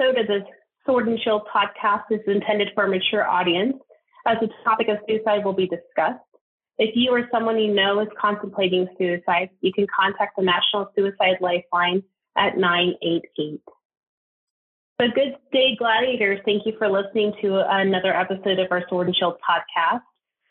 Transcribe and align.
Episode 0.00 0.20
of 0.20 0.26
the 0.26 0.40
Sword 0.86 1.08
and 1.08 1.18
Shield 1.20 1.42
podcast 1.54 2.04
is 2.10 2.20
intended 2.26 2.68
for 2.74 2.84
a 2.84 2.88
mature 2.88 3.26
audience, 3.26 3.76
as 4.26 4.38
the 4.40 4.48
topic 4.64 4.88
of 4.88 4.98
suicide 5.08 5.44
will 5.44 5.52
be 5.52 5.66
discussed. 5.66 6.24
If 6.78 6.94
you 6.94 7.10
or 7.10 7.28
someone 7.30 7.58
you 7.58 7.74
know 7.74 8.00
is 8.00 8.08
contemplating 8.18 8.88
suicide, 8.96 9.50
you 9.60 9.72
can 9.72 9.86
contact 9.94 10.36
the 10.36 10.42
National 10.42 10.90
Suicide 10.96 11.36
Lifeline 11.40 12.02
at 12.36 12.56
988. 12.56 13.60
So, 15.00 15.06
good 15.14 15.36
day, 15.52 15.76
gladiators. 15.78 16.40
Thank 16.44 16.64
you 16.64 16.72
for 16.78 16.88
listening 16.88 17.32
to 17.42 17.62
another 17.68 18.14
episode 18.14 18.58
of 18.58 18.68
our 18.70 18.84
Sword 18.88 19.08
and 19.08 19.16
Shield 19.16 19.36
podcast. 19.46 20.02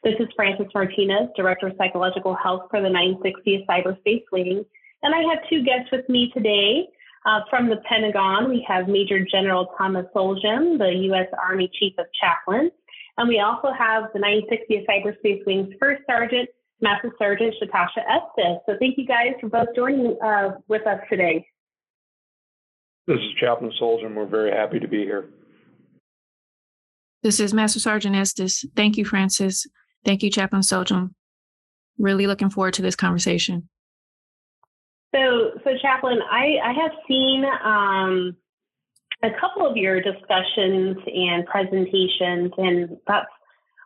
This 0.03 0.16
is 0.19 0.27
Frances 0.35 0.67
Martinez, 0.73 1.29
Director 1.35 1.67
of 1.67 1.73
Psychological 1.77 2.35
Health 2.35 2.63
for 2.69 2.81
the 2.81 2.89
960 2.89 3.66
Cyberspace 3.67 4.23
Wing. 4.31 4.63
And 5.02 5.16
I 5.16 5.19
have 5.33 5.49
two 5.49 5.63
guests 5.63 5.89
with 5.91 6.07
me 6.07 6.31
today. 6.33 6.88
Uh, 7.25 7.41
from 7.49 7.69
the 7.69 7.77
Pentagon, 7.87 8.49
we 8.49 8.65
have 8.67 8.87
Major 8.87 9.25
General 9.25 9.67
Thomas 9.77 10.05
Solhjem, 10.15 10.77
the 10.77 10.91
U.S. 11.05 11.27
Army 11.37 11.69
Chief 11.79 11.93
of 11.97 12.05
Chaplains. 12.19 12.71
And 13.17 13.27
we 13.27 13.39
also 13.39 13.69
have 13.77 14.05
the 14.13 14.19
960th 14.19 14.85
Cyberspace 14.88 15.45
Wing's 15.45 15.73
First 15.79 16.03
Sergeant, 16.07 16.47
Master 16.81 17.11
Sergeant 17.19 17.53
Shatasha 17.61 18.03
Estes. 18.07 18.59
So 18.66 18.75
thank 18.79 18.97
you 18.97 19.05
guys 19.05 19.33
for 19.41 19.49
both 19.49 19.67
joining 19.75 20.17
uh, 20.23 20.55
with 20.69 20.88
us 20.88 20.99
today. 21.09 21.45
This 23.07 23.17
is 23.17 23.33
Chaplain 23.39 23.73
Solhjem. 23.81 24.16
We're 24.16 24.25
very 24.25 24.51
happy 24.51 24.79
to 24.79 24.88
be 24.88 25.03
here. 25.03 25.29
This 27.22 27.41
is 27.41 27.53
Master 27.53 27.79
Sergeant 27.79 28.16
Estes. 28.16 28.63
Thank 28.77 28.95
you, 28.95 29.03
Francis. 29.03 29.67
Thank 30.05 30.23
you, 30.23 30.29
Chaplain 30.29 30.61
Solhjem. 30.61 31.13
Really 31.97 32.27
looking 32.27 32.49
forward 32.49 32.75
to 32.75 32.81
this 32.81 32.95
conversation. 32.95 33.67
So, 35.13 35.52
so 35.63 35.71
Chaplain, 35.81 36.19
I, 36.29 36.57
I 36.63 36.73
have 36.73 36.91
seen 37.07 37.43
um, 37.63 38.35
a 39.23 39.29
couple 39.39 39.66
of 39.66 39.75
your 39.75 40.01
discussions 40.01 40.97
and 41.07 41.45
presentations, 41.45 42.51
and 42.57 42.97
that's 43.07 43.27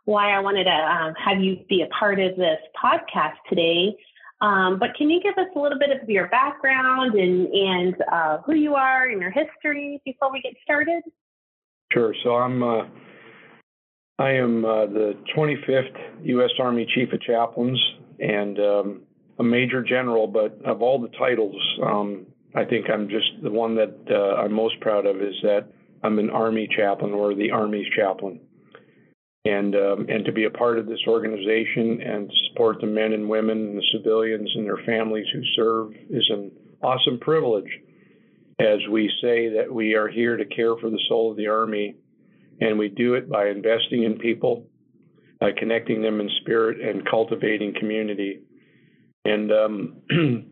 why 0.05 0.31
I 0.31 0.39
wanted 0.39 0.65
to 0.65 0.71
um, 0.71 1.13
have 1.23 1.41
you 1.41 1.63
be 1.69 1.81
a 1.81 1.87
part 1.87 2.19
of 2.19 2.35
this 2.35 2.59
podcast 2.81 3.35
today. 3.49 3.95
Um, 4.41 4.77
but 4.77 4.89
can 4.97 5.09
you 5.09 5.21
give 5.21 5.37
us 5.37 5.49
a 5.55 5.59
little 5.59 5.79
bit 5.79 5.89
of 5.89 6.09
your 6.09 6.27
background 6.27 7.15
and, 7.15 7.47
and 7.47 7.95
uh, 8.11 8.39
who 8.45 8.55
you 8.55 8.75
are 8.75 9.07
and 9.07 9.21
your 9.21 9.31
history 9.31 10.01
before 10.03 10.31
we 10.31 10.41
get 10.41 10.53
started? 10.61 11.03
Sure. 11.93 12.13
So 12.23 12.35
I'm 12.35 12.61
uh, 12.61 12.85
I 14.19 14.31
am 14.31 14.65
uh, 14.65 14.85
the 14.87 15.13
25th 15.35 16.25
U.S. 16.25 16.51
Army 16.59 16.85
Chief 16.93 17.11
of 17.13 17.21
Chaplains, 17.21 17.79
and 18.19 18.59
um, 18.59 19.01
a 19.39 19.43
major 19.43 19.81
general, 19.83 20.27
but 20.27 20.59
of 20.65 20.81
all 20.81 21.01
the 21.01 21.09
titles, 21.17 21.55
um, 21.83 22.25
I 22.55 22.65
think 22.65 22.89
I'm 22.89 23.09
just 23.09 23.41
the 23.41 23.51
one 23.51 23.75
that 23.75 23.95
uh, 24.09 24.41
I'm 24.41 24.53
most 24.53 24.79
proud 24.79 25.05
of 25.05 25.21
is 25.21 25.35
that 25.41 25.67
I'm 26.03 26.19
an 26.19 26.29
Army 26.29 26.67
chaplain 26.75 27.13
or 27.13 27.33
the 27.33 27.51
Army's 27.51 27.87
chaplain. 27.95 28.39
And 29.45 29.75
um, 29.75 30.05
and 30.07 30.23
to 30.25 30.31
be 30.31 30.45
a 30.45 30.49
part 30.49 30.79
of 30.79 30.85
this 30.85 31.01
organization 31.07 32.01
and 32.01 32.31
support 32.49 32.77
the 32.79 32.87
men 32.87 33.11
and 33.11 33.27
women 33.27 33.57
and 33.57 33.77
the 33.77 33.87
civilians 33.91 34.49
and 34.55 34.65
their 34.65 34.79
families 34.85 35.25
who 35.33 35.41
serve 35.55 35.93
is 36.09 36.29
an 36.29 36.51
awesome 36.81 37.19
privilege. 37.19 37.69
As 38.59 38.79
we 38.89 39.11
say 39.21 39.49
that 39.49 39.73
we 39.73 39.95
are 39.95 40.07
here 40.07 40.37
to 40.37 40.45
care 40.45 40.77
for 40.77 40.89
the 40.89 40.99
soul 41.09 41.31
of 41.31 41.37
the 41.37 41.47
Army, 41.47 41.95
and 42.61 42.77
we 42.77 42.87
do 42.87 43.15
it 43.15 43.29
by 43.29 43.49
investing 43.49 44.03
in 44.03 44.17
people, 44.17 44.67
by 45.39 45.51
connecting 45.57 46.01
them 46.01 46.21
in 46.21 46.29
spirit, 46.41 46.79
and 46.79 47.09
cultivating 47.09 47.73
community. 47.77 48.39
And 49.25 49.51
um, 49.51 49.95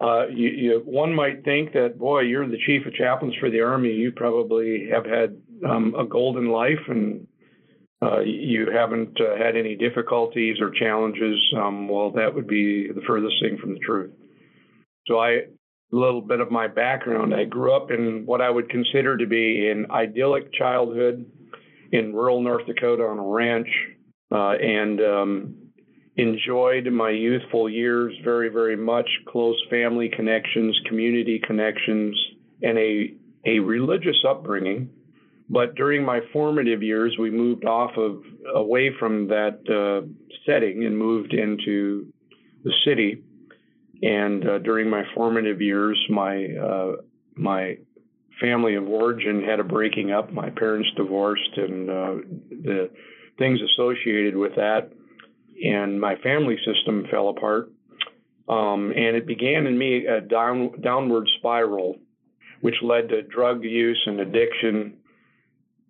uh, 0.00 0.26
you, 0.28 0.48
you, 0.48 0.82
one 0.84 1.14
might 1.14 1.44
think 1.44 1.72
that, 1.72 1.98
boy, 1.98 2.20
you're 2.20 2.46
the 2.46 2.58
chief 2.66 2.86
of 2.86 2.94
chaplains 2.94 3.34
for 3.40 3.50
the 3.50 3.60
Army. 3.60 3.92
You 3.92 4.12
probably 4.12 4.88
have 4.92 5.06
had 5.06 5.36
um, 5.68 5.94
a 5.98 6.04
golden 6.04 6.48
life 6.48 6.80
and 6.88 7.26
uh, 8.02 8.20
you 8.20 8.70
haven't 8.70 9.18
uh, 9.20 9.36
had 9.42 9.56
any 9.56 9.74
difficulties 9.74 10.58
or 10.60 10.70
challenges. 10.70 11.40
Um, 11.56 11.88
well, 11.88 12.10
that 12.12 12.34
would 12.34 12.46
be 12.46 12.88
the 12.88 13.00
furthest 13.06 13.36
thing 13.40 13.56
from 13.58 13.72
the 13.72 13.80
truth. 13.80 14.10
So, 15.06 15.18
I, 15.18 15.44
a 15.92 15.96
little 15.96 16.20
bit 16.20 16.40
of 16.40 16.50
my 16.50 16.66
background 16.66 17.32
I 17.34 17.44
grew 17.44 17.74
up 17.74 17.90
in 17.90 18.26
what 18.26 18.40
I 18.40 18.50
would 18.50 18.68
consider 18.68 19.16
to 19.16 19.26
be 19.26 19.68
an 19.68 19.86
idyllic 19.90 20.52
childhood 20.52 21.24
in 21.92 22.12
rural 22.12 22.42
North 22.42 22.66
Dakota 22.66 23.04
on 23.04 23.18
a 23.18 23.22
ranch. 23.22 23.68
Uh, 24.32 24.52
and 24.52 25.00
um, 25.00 25.54
enjoyed 26.16 26.86
my 26.90 27.10
youthful 27.10 27.68
years 27.68 28.14
very, 28.24 28.48
very 28.48 28.76
much. 28.76 29.08
Close 29.28 29.56
family 29.68 30.08
connections, 30.08 30.78
community 30.86 31.40
connections, 31.46 32.18
and 32.62 32.78
a, 32.78 33.14
a 33.44 33.58
religious 33.58 34.16
upbringing. 34.28 34.90
But 35.48 35.74
during 35.76 36.04
my 36.04 36.20
formative 36.32 36.82
years, 36.82 37.16
we 37.18 37.30
moved 37.30 37.64
off 37.64 37.92
of 37.96 38.22
away 38.54 38.90
from 38.98 39.28
that 39.28 39.60
uh, 39.70 40.08
setting 40.44 40.84
and 40.84 40.98
moved 40.98 41.32
into 41.34 42.12
the 42.64 42.72
city. 42.84 43.22
And 44.02 44.48
uh, 44.48 44.58
during 44.58 44.90
my 44.90 45.04
formative 45.14 45.60
years, 45.60 45.98
my 46.10 46.46
uh, 46.46 46.92
my 47.36 47.78
family 48.40 48.74
of 48.74 48.88
origin 48.88 49.42
had 49.44 49.60
a 49.60 49.64
breaking 49.64 50.10
up. 50.10 50.32
My 50.32 50.50
parents 50.50 50.88
divorced, 50.96 51.56
and 51.56 51.88
uh, 51.88 52.14
the 52.50 52.90
things 53.38 53.60
associated 53.62 54.36
with 54.36 54.54
that 54.56 54.90
and 55.64 56.00
my 56.00 56.16
family 56.16 56.56
system 56.64 57.06
fell 57.10 57.28
apart. 57.28 57.70
Um, 58.48 58.92
and 58.92 59.16
it 59.16 59.26
began 59.26 59.66
in 59.66 59.76
me 59.76 60.06
a 60.06 60.20
down, 60.20 60.80
downward 60.80 61.28
spiral, 61.38 61.96
which 62.60 62.76
led 62.82 63.08
to 63.08 63.22
drug 63.22 63.64
use 63.64 64.00
and 64.06 64.20
addiction. 64.20 64.94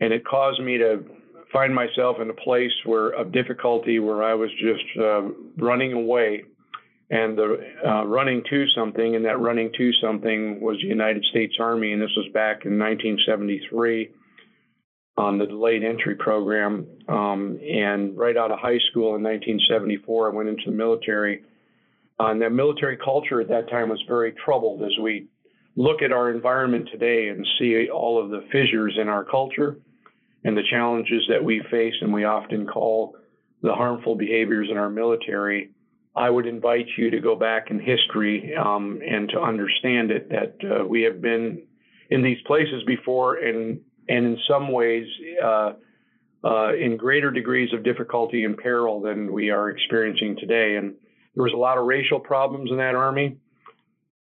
And 0.00 0.12
it 0.12 0.24
caused 0.24 0.62
me 0.62 0.78
to 0.78 1.04
find 1.52 1.74
myself 1.74 2.16
in 2.20 2.30
a 2.30 2.34
place 2.34 2.72
where 2.84 3.10
of 3.10 3.32
difficulty 3.32 3.98
where 3.98 4.22
I 4.22 4.34
was 4.34 4.50
just 4.52 4.98
uh, 4.98 5.22
running 5.58 5.92
away 5.92 6.44
and 7.10 7.38
the 7.38 7.58
uh, 7.86 8.04
running 8.04 8.42
to 8.50 8.66
something, 8.74 9.14
and 9.14 9.24
that 9.24 9.38
running 9.38 9.70
to 9.78 9.92
something 10.02 10.60
was 10.60 10.76
the 10.82 10.88
United 10.88 11.24
States 11.30 11.54
Army, 11.60 11.92
and 11.92 12.02
this 12.02 12.10
was 12.16 12.26
back 12.34 12.64
in 12.64 12.78
1973 12.78 14.10
on 15.16 15.38
the 15.38 15.46
delayed 15.46 15.82
entry 15.82 16.14
program. 16.14 16.86
Um, 17.08 17.58
and 17.62 18.16
right 18.16 18.36
out 18.36 18.50
of 18.50 18.58
high 18.58 18.78
school 18.90 19.16
in 19.16 19.22
1974, 19.22 20.30
I 20.30 20.34
went 20.34 20.48
into 20.48 20.64
the 20.66 20.76
military. 20.76 21.42
Uh, 22.20 22.26
and 22.26 22.42
that 22.42 22.52
military 22.52 22.96
culture 22.96 23.40
at 23.40 23.48
that 23.48 23.68
time 23.70 23.88
was 23.88 24.02
very 24.06 24.32
troubled 24.32 24.82
as 24.82 24.92
we 25.00 25.26
look 25.76 26.02
at 26.02 26.12
our 26.12 26.30
environment 26.30 26.88
today 26.90 27.28
and 27.28 27.46
see 27.58 27.88
all 27.90 28.22
of 28.22 28.30
the 28.30 28.46
fissures 28.50 28.96
in 29.00 29.08
our 29.08 29.24
culture 29.24 29.76
and 30.44 30.56
the 30.56 30.62
challenges 30.70 31.22
that 31.28 31.42
we 31.42 31.62
face 31.70 31.94
and 32.00 32.12
we 32.12 32.24
often 32.24 32.66
call 32.66 33.16
the 33.62 33.74
harmful 33.74 34.14
behaviors 34.14 34.68
in 34.70 34.76
our 34.76 34.88
military. 34.88 35.70
I 36.14 36.30
would 36.30 36.46
invite 36.46 36.86
you 36.96 37.10
to 37.10 37.20
go 37.20 37.36
back 37.36 37.70
in 37.70 37.78
history 37.78 38.54
um, 38.54 39.00
and 39.06 39.28
to 39.30 39.40
understand 39.40 40.10
it 40.10 40.30
that 40.30 40.56
uh, 40.64 40.84
we 40.84 41.02
have 41.02 41.20
been 41.20 41.62
in 42.08 42.22
these 42.22 42.38
places 42.46 42.82
before 42.86 43.36
and 43.36 43.80
and 44.08 44.26
in 44.26 44.38
some 44.48 44.70
ways 44.72 45.06
uh, 45.42 45.72
uh, 46.44 46.74
in 46.74 46.96
greater 46.96 47.30
degrees 47.30 47.72
of 47.72 47.82
difficulty 47.82 48.44
and 48.44 48.56
peril 48.56 49.00
than 49.00 49.32
we 49.32 49.50
are 49.50 49.68
experiencing 49.68 50.36
today. 50.38 50.76
And 50.76 50.94
there 51.34 51.44
was 51.44 51.52
a 51.52 51.58
lot 51.58 51.78
of 51.78 51.86
racial 51.86 52.20
problems 52.20 52.70
in 52.70 52.76
that 52.76 52.94
army, 52.94 53.38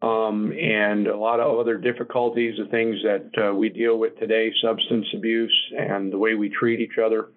um, 0.03 0.53
and 0.53 1.07
a 1.07 1.17
lot 1.17 1.41
of 1.41 1.59
other 1.59 1.77
difficulties, 1.77 2.55
the 2.59 2.69
things 2.71 2.97
that 3.05 3.31
uh, 3.43 3.55
we 3.55 3.69
deal 3.69 3.99
with 3.99 4.19
today, 4.19 4.51
substance 4.63 5.07
abuse 5.15 5.73
and 5.79 6.13
the 6.13 6.19
way 6.19 6.35
we 6.35 6.49
treat 6.49 6.81
each 6.81 6.99
other. 7.05 7.29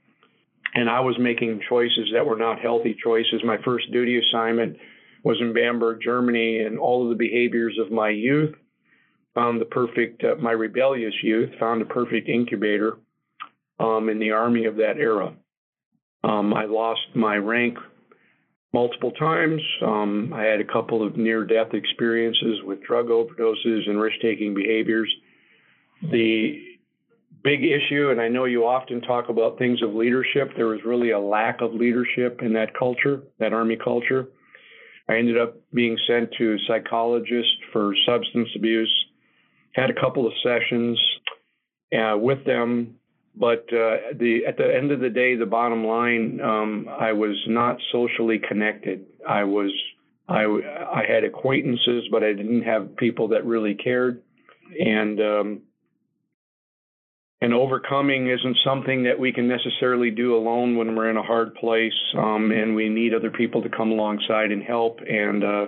And 0.73 0.89
I 0.89 0.99
was 0.99 1.15
making 1.19 1.61
choices 1.67 2.09
that 2.13 2.25
were 2.25 2.35
not 2.35 2.59
healthy 2.59 2.95
choices. 3.01 3.41
My 3.43 3.57
first 3.63 3.91
duty 3.91 4.19
assignment 4.19 4.77
was 5.23 5.37
in 5.41 5.53
Bamberg, 5.53 5.99
Germany, 6.03 6.59
and 6.59 6.77
all 6.77 7.03
of 7.03 7.09
the 7.09 7.15
behaviors 7.15 7.77
of 7.79 7.91
my 7.91 8.09
youth 8.09 8.53
found 9.37 9.61
the 9.61 9.65
perfect, 9.65 10.23
uh, 10.23 10.35
my 10.41 10.51
rebellious 10.51 11.13
youth 11.21 11.51
found 11.59 11.79
a 11.79 11.85
perfect 11.85 12.27
incubator 12.27 12.97
um, 13.79 14.09
in 14.09 14.17
the 14.17 14.31
army 14.31 14.65
of 14.65 14.77
that 14.77 14.97
era. 14.97 15.31
Um, 16.23 16.55
I 16.55 16.65
lost 16.65 17.01
my 17.13 17.35
rank 17.35 17.77
multiple 18.73 19.11
times. 19.11 19.61
Um, 19.85 20.33
I 20.33 20.43
had 20.43 20.59
a 20.59 20.65
couple 20.65 21.05
of 21.05 21.17
near 21.17 21.45
death 21.45 21.73
experiences 21.73 22.61
with 22.63 22.81
drug 22.81 23.09
overdoses 23.09 23.87
and 23.87 24.01
risk 24.01 24.15
taking 24.23 24.55
behaviors. 24.55 25.13
The 26.01 26.59
big 27.43 27.63
issue, 27.63 28.09
and 28.09 28.19
I 28.19 28.29
know 28.29 28.45
you 28.45 28.65
often 28.65 29.01
talk 29.01 29.29
about 29.29 29.59
things 29.59 29.83
of 29.83 29.93
leadership. 29.93 30.49
There 30.55 30.65
was 30.65 30.79
really 30.83 31.11
a 31.11 31.19
lack 31.19 31.61
of 31.61 31.73
leadership 31.73 32.39
in 32.41 32.53
that 32.53 32.75
culture, 32.77 33.21
that 33.37 33.53
Army 33.53 33.77
culture. 33.77 34.29
I 35.07 35.17
ended 35.17 35.37
up 35.37 35.55
being 35.73 35.95
sent 36.07 36.31
to 36.39 36.55
a 36.55 36.57
psychologist 36.67 37.55
for 37.71 37.93
substance 38.07 38.49
abuse. 38.55 39.06
Had 39.77 39.89
a 39.89 39.93
couple 39.93 40.27
of 40.27 40.33
sessions 40.43 40.99
uh, 41.93 42.17
with 42.17 42.43
them, 42.45 42.95
but 43.35 43.65
uh, 43.71 44.17
the 44.19 44.41
at 44.47 44.57
the 44.57 44.75
end 44.75 44.91
of 44.91 44.99
the 44.99 45.09
day, 45.09 45.35
the 45.35 45.45
bottom 45.45 45.85
line, 45.85 46.41
um, 46.41 46.87
I 46.89 47.13
was 47.13 47.37
not 47.47 47.77
socially 47.91 48.39
connected. 48.39 49.05
I 49.27 49.43
was 49.43 49.71
I 50.27 50.43
I 50.43 51.03
had 51.07 51.23
acquaintances, 51.23 52.05
but 52.11 52.23
I 52.23 52.33
didn't 52.33 52.63
have 52.63 52.97
people 52.97 53.29
that 53.29 53.45
really 53.45 53.75
cared, 53.75 54.23
and 54.79 55.21
um, 55.21 55.61
and 57.39 57.53
overcoming 57.53 58.29
isn't 58.29 58.57
something 58.65 59.03
that 59.03 59.19
we 59.19 59.31
can 59.31 59.47
necessarily 59.47 60.09
do 60.09 60.35
alone 60.35 60.75
when 60.75 60.95
we're 60.95 61.09
in 61.09 61.17
a 61.17 61.23
hard 61.23 61.53
place 61.55 61.93
um, 62.17 62.51
and 62.51 62.75
we 62.75 62.89
need 62.89 63.13
other 63.13 63.29
people 63.29 63.61
to 63.61 63.69
come 63.69 63.91
alongside 63.91 64.51
and 64.51 64.63
help 64.63 64.99
and 65.07 65.43
uh, 65.43 65.65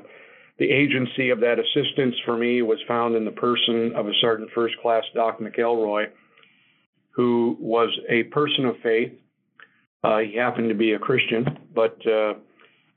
the 0.60 0.70
agency 0.70 1.30
of 1.30 1.40
that 1.40 1.58
assistance 1.60 2.16
for 2.26 2.38
me 2.38 2.62
was 2.62 2.80
found 2.88 3.16
in 3.16 3.26
the 3.26 3.32
person 3.32 3.94
of 3.96 4.08
a 4.08 4.14
sergeant 4.22 4.50
first 4.54 4.76
class 4.82 5.04
doc 5.14 5.40
mcelroy 5.40 6.06
who 7.12 7.58
was 7.60 7.90
a 8.10 8.24
person 8.24 8.66
of 8.66 8.76
faith 8.84 9.12
uh, 10.04 10.20
he 10.20 10.36
happened 10.36 10.70
to 10.70 10.76
be 10.76 10.94
a 10.94 11.00
christian 11.00 11.46
but 11.74 11.98
uh, 12.06 12.34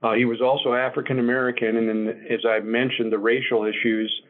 uh 0.03 0.15
he 0.15 0.25
was 0.25 0.41
also 0.41 0.75
african 0.75 1.19
american 1.19 1.77
and 1.77 1.89
then 1.89 2.27
as 2.31 2.41
i 2.49 2.59
mentioned 2.61 3.13
the 3.13 3.19
racial 3.19 3.65
issues 3.65 4.23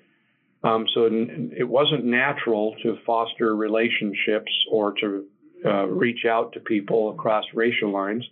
um, 0.64 0.87
so 0.94 1.08
it 1.11 1.69
wasn't 1.69 2.05
natural 2.05 2.76
to 2.82 2.96
foster 3.05 3.56
relationships 3.56 4.52
or 4.70 4.93
to 5.00 5.25
uh, 5.64 5.87
reach 5.87 6.25
out 6.29 6.52
to 6.52 6.61
people 6.61 7.11
across 7.11 7.44
racial 7.55 7.90
lines, 7.90 8.25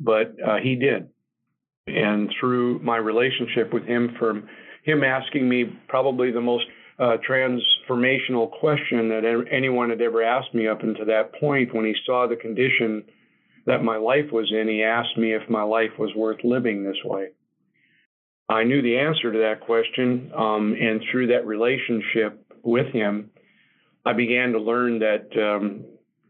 but 0.00 0.34
uh, 0.46 0.56
he 0.62 0.76
did. 0.76 1.08
And 1.88 2.32
through 2.38 2.80
my 2.80 2.96
relationship 2.96 3.72
with 3.72 3.84
him, 3.84 4.14
from 4.18 4.48
him 4.84 5.02
asking 5.02 5.48
me 5.48 5.64
probably 5.88 6.30
the 6.30 6.40
most 6.40 6.64
uh, 6.98 7.16
transformational 7.28 8.50
question 8.58 9.08
that 9.08 9.44
anyone 9.50 9.90
had 9.90 10.00
ever 10.00 10.22
asked 10.22 10.54
me 10.54 10.66
up 10.66 10.82
until 10.82 11.06
that 11.06 11.32
point, 11.38 11.74
when 11.74 11.84
he 11.84 11.94
saw 12.04 12.26
the 12.26 12.36
condition 12.36 13.04
that 13.66 13.84
my 13.84 13.96
life 13.96 14.32
was 14.32 14.50
in, 14.50 14.66
he 14.68 14.82
asked 14.82 15.16
me 15.16 15.34
if 15.34 15.48
my 15.48 15.62
life 15.62 15.90
was 15.98 16.10
worth 16.16 16.38
living 16.42 16.84
this 16.84 16.96
way. 17.04 17.28
I 18.48 18.64
knew 18.64 18.80
the 18.80 18.98
answer 18.98 19.30
to 19.30 19.38
that 19.38 19.60
question, 19.60 20.32
um, 20.34 20.74
and 20.80 21.02
through 21.10 21.28
that 21.28 21.46
relationship 21.46 22.44
with 22.62 22.86
him, 22.92 23.30
I 24.06 24.14
began 24.14 24.52
to 24.52 24.58
learn 24.58 25.00
that 25.00 25.28
um, 25.36 25.84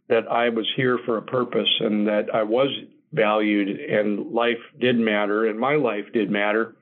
that 0.09 0.27
I 0.29 0.49
was 0.49 0.67
here 0.75 0.99
for 1.05 1.19
a 1.19 1.23
purpose 1.23 1.69
and 1.81 2.07
that 2.09 2.27
I 2.35 2.43
was 2.43 2.69
valued 3.13 3.69
and 3.69 4.33
life 4.33 4.59
did 4.81 4.99
matter 4.99 5.47
and 5.47 5.59
my 5.59 5.77
life 5.77 6.05
did 6.13 6.31
matter 6.31 6.77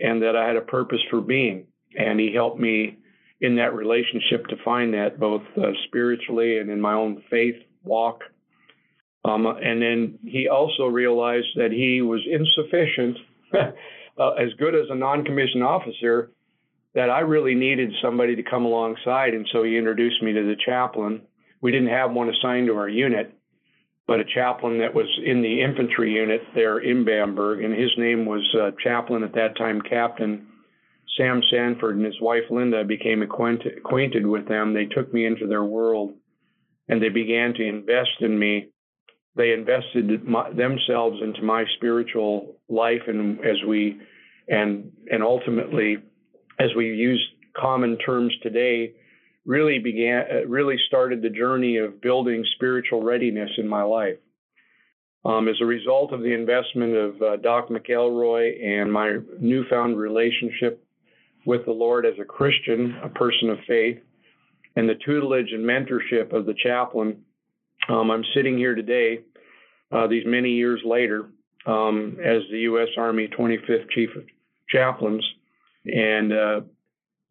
and 0.00 0.22
that 0.22 0.36
I 0.36 0.46
had 0.46 0.56
a 0.56 0.62
purpose 0.62 1.00
for 1.10 1.20
being. 1.20 1.66
And 1.98 2.20
he 2.20 2.32
helped 2.32 2.60
me 2.60 2.98
in 3.40 3.56
that 3.56 3.74
relationship 3.74 4.46
to 4.48 4.56
find 4.64 4.94
that 4.94 5.18
both 5.18 5.42
uh, 5.56 5.72
spiritually 5.86 6.58
and 6.58 6.70
in 6.70 6.80
my 6.80 6.94
own 6.94 7.22
faith 7.30 7.56
walk. 7.84 8.20
Um, 9.24 9.46
and 9.46 9.82
then 9.82 10.18
he 10.24 10.48
also 10.48 10.86
realized 10.86 11.48
that 11.56 11.72
he 11.72 12.00
was 12.00 12.20
insufficient 12.30 13.18
uh, 14.18 14.30
as 14.32 14.52
good 14.58 14.74
as 14.74 14.86
a 14.90 14.94
non-commissioned 14.94 15.64
officer 15.64 16.30
that 16.94 17.10
I 17.10 17.20
really 17.20 17.54
needed 17.54 17.92
somebody 18.02 18.36
to 18.36 18.42
come 18.42 18.64
alongside. 18.64 19.34
And 19.34 19.46
so 19.52 19.62
he 19.62 19.76
introduced 19.76 20.22
me 20.22 20.32
to 20.32 20.42
the 20.42 20.56
chaplain. 20.64 21.22
We 21.60 21.72
didn't 21.72 21.88
have 21.88 22.12
one 22.12 22.30
assigned 22.30 22.68
to 22.68 22.76
our 22.76 22.88
unit, 22.88 23.34
but 24.06 24.20
a 24.20 24.24
chaplain 24.24 24.78
that 24.78 24.94
was 24.94 25.06
in 25.24 25.42
the 25.42 25.62
infantry 25.62 26.12
unit 26.14 26.42
there 26.54 26.78
in 26.78 27.04
Bamberg, 27.04 27.64
and 27.64 27.74
his 27.74 27.90
name 27.98 28.24
was 28.24 28.44
uh, 28.60 28.70
chaplain 28.82 29.22
at 29.22 29.34
that 29.34 29.56
time, 29.56 29.80
Captain 29.80 30.46
Sam 31.16 31.40
Sanford, 31.50 31.96
and 31.96 32.04
his 32.04 32.20
wife 32.20 32.44
Linda 32.50 32.84
became 32.84 33.22
acquainted, 33.22 33.78
acquainted 33.78 34.26
with 34.26 34.48
them. 34.48 34.74
They 34.74 34.86
took 34.86 35.12
me 35.12 35.26
into 35.26 35.46
their 35.46 35.64
world, 35.64 36.14
and 36.88 37.02
they 37.02 37.08
began 37.08 37.54
to 37.54 37.66
invest 37.66 38.20
in 38.20 38.38
me 38.38 38.68
they 39.36 39.52
invested 39.52 40.24
my, 40.24 40.50
themselves 40.50 41.18
into 41.22 41.42
my 41.42 41.64
spiritual 41.76 42.56
life 42.68 43.02
and 43.06 43.38
as 43.40 43.56
we 43.68 44.00
and 44.48 44.90
and 45.10 45.22
ultimately 45.22 45.98
as 46.58 46.70
we 46.74 46.86
use 46.86 47.22
common 47.54 47.98
terms 47.98 48.32
today 48.42 48.94
really 49.46 49.78
began 49.78 50.24
uh, 50.30 50.46
really 50.46 50.76
started 50.86 51.22
the 51.22 51.30
journey 51.30 51.78
of 51.78 52.00
building 52.00 52.44
spiritual 52.54 53.02
readiness 53.02 53.50
in 53.58 53.66
my 53.68 53.82
life 53.82 54.18
um, 55.24 55.48
as 55.48 55.56
a 55.60 55.66
result 55.66 56.12
of 56.12 56.20
the 56.20 56.34
investment 56.34 56.94
of 56.94 57.22
uh, 57.22 57.36
doc 57.36 57.68
mcelroy 57.68 58.62
and 58.64 58.92
my 58.92 59.18
newfound 59.40 59.96
relationship 59.96 60.84
with 61.46 61.64
the 61.64 61.72
lord 61.72 62.04
as 62.04 62.14
a 62.20 62.24
christian 62.24 62.98
a 63.02 63.08
person 63.08 63.50
of 63.50 63.58
faith 63.66 63.98
and 64.74 64.88
the 64.88 64.98
tutelage 65.06 65.52
and 65.52 65.64
mentorship 65.64 66.32
of 66.34 66.44
the 66.44 66.54
chaplain 66.62 67.22
um, 67.88 68.10
I'm 68.10 68.24
sitting 68.34 68.58
here 68.58 68.74
today, 68.74 69.20
uh, 69.92 70.06
these 70.06 70.24
many 70.26 70.50
years 70.50 70.80
later, 70.84 71.28
um, 71.66 72.18
as 72.22 72.42
the 72.50 72.60
U.S. 72.60 72.88
Army 72.96 73.28
25th 73.28 73.90
Chief 73.90 74.10
of 74.16 74.24
Chaplains, 74.68 75.24
and 75.84 76.32
uh, 76.32 76.60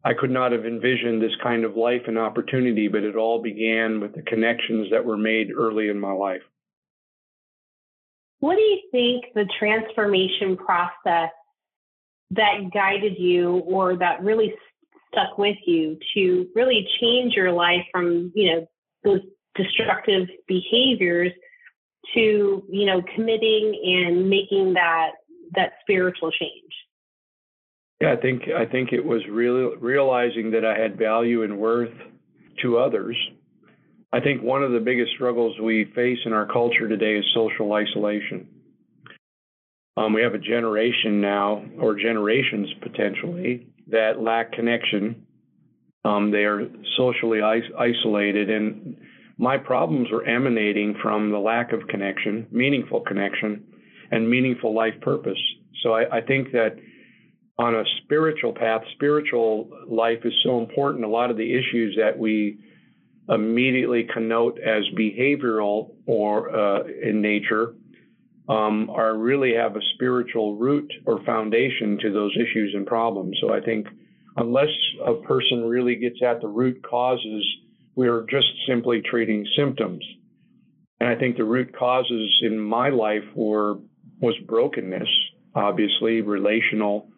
I 0.06 0.14
could 0.14 0.30
not 0.30 0.52
have 0.52 0.64
envisioned 0.64 1.20
this 1.20 1.34
kind 1.42 1.64
of 1.64 1.76
life 1.76 2.02
and 2.06 2.16
opportunity, 2.16 2.86
but 2.86 3.02
it 3.02 3.16
all 3.16 3.42
began 3.42 3.98
with 3.98 4.14
the 4.14 4.22
connections 4.22 4.86
that 4.92 5.04
were 5.04 5.16
made 5.16 5.48
early 5.50 5.88
in 5.88 5.98
my 5.98 6.12
life. 6.12 6.42
What 8.38 8.54
do 8.54 8.62
you 8.62 8.82
think 8.92 9.24
the 9.34 9.48
transformation 9.58 10.56
process 10.56 11.30
that 12.30 12.70
guided 12.72 13.18
you 13.18 13.64
or 13.66 13.96
that 13.96 14.22
really 14.22 14.54
stuck 15.10 15.38
with 15.38 15.56
you 15.66 15.98
to 16.14 16.46
really 16.54 16.86
change 17.00 17.34
your 17.34 17.50
life 17.50 17.82
from, 17.90 18.30
you 18.36 18.52
know, 18.52 18.66
those 19.02 19.22
destructive 19.56 20.28
behaviors 20.46 21.32
to 22.14 22.62
you 22.68 22.86
know 22.86 23.02
committing 23.16 23.80
and 23.84 24.30
making 24.30 24.74
that 24.74 25.10
that 25.54 25.72
spiritual 25.80 26.30
change 26.30 26.72
yeah 28.00 28.12
i 28.12 28.16
think 28.16 28.42
i 28.56 28.64
think 28.64 28.92
it 28.92 29.04
was 29.04 29.22
realizing 29.28 30.50
that 30.50 30.64
i 30.64 30.78
had 30.78 30.98
value 30.98 31.42
and 31.42 31.58
worth 31.58 31.92
to 32.62 32.78
others. 32.78 33.16
I 34.12 34.20
think 34.20 34.42
one 34.42 34.62
of 34.62 34.72
the 34.72 34.80
biggest 34.80 35.12
struggles 35.12 35.58
we 35.60 35.90
face 35.94 36.18
in 36.24 36.32
our 36.32 36.46
culture 36.46 36.88
today 36.88 37.16
is 37.16 37.24
social 37.34 37.72
isolation. 37.72 38.48
Um, 39.96 40.12
we 40.12 40.22
have 40.22 40.34
a 40.34 40.38
generation 40.38 41.20
now 41.20 41.64
or 41.80 41.94
generations 41.96 42.68
potentially 42.82 43.66
that 43.88 44.20
lack 44.20 44.52
connection. 44.52 45.26
Um, 46.04 46.30
they 46.30 46.44
are 46.44 46.68
socially 46.96 47.38
is- 47.38 47.72
isolated 47.78 48.50
and 48.50 48.96
my 49.38 49.58
problems 49.58 50.08
were 50.10 50.24
emanating 50.24 50.94
from 51.02 51.30
the 51.30 51.38
lack 51.38 51.72
of 51.72 51.86
connection, 51.88 52.46
meaningful 52.50 53.00
connection, 53.00 53.64
and 54.10 54.28
meaningful 54.28 54.74
life 54.74 54.94
purpose. 55.02 55.38
So 55.82 55.92
I, 55.92 56.18
I 56.18 56.20
think 56.22 56.52
that 56.52 56.76
on 57.58 57.74
a 57.74 57.84
spiritual 58.02 58.52
path, 58.52 58.82
spiritual 58.94 59.70
life 59.88 60.20
is 60.24 60.34
so 60.44 60.58
important. 60.58 61.04
A 61.04 61.08
lot 61.08 61.30
of 61.30 61.36
the 61.36 61.54
issues 61.54 61.96
that 61.98 62.18
we 62.18 62.58
immediately 63.28 64.06
connote 64.12 64.58
as 64.58 64.84
behavioral 64.96 65.94
or 66.06 66.54
uh, 66.54 66.82
in 67.02 67.20
nature 67.20 67.74
um, 68.48 68.88
are 68.90 69.16
really 69.16 69.54
have 69.54 69.74
a 69.74 69.80
spiritual 69.94 70.56
root 70.56 70.92
or 71.04 71.24
foundation 71.24 71.98
to 72.02 72.12
those 72.12 72.36
issues 72.36 72.72
and 72.74 72.86
problems. 72.86 73.36
So 73.40 73.52
I 73.52 73.60
think 73.60 73.88
unless 74.36 74.68
a 75.04 75.14
person 75.14 75.64
really 75.64 75.96
gets 75.96 76.22
at 76.22 76.40
the 76.40 76.48
root 76.48 76.84
causes 76.88 77.44
we 77.96 78.08
are 78.08 78.24
just 78.30 78.46
simply 78.68 79.00
treating 79.00 79.44
symptoms. 79.56 80.04
And 81.00 81.08
I 81.08 81.16
think 81.16 81.36
the 81.36 81.44
root 81.44 81.76
causes 81.76 82.40
in 82.42 82.58
my 82.58 82.90
life 82.90 83.24
were 83.34 83.78
was 84.20 84.34
brokenness, 84.46 85.08
obviously 85.54 86.20
relational 86.20 87.08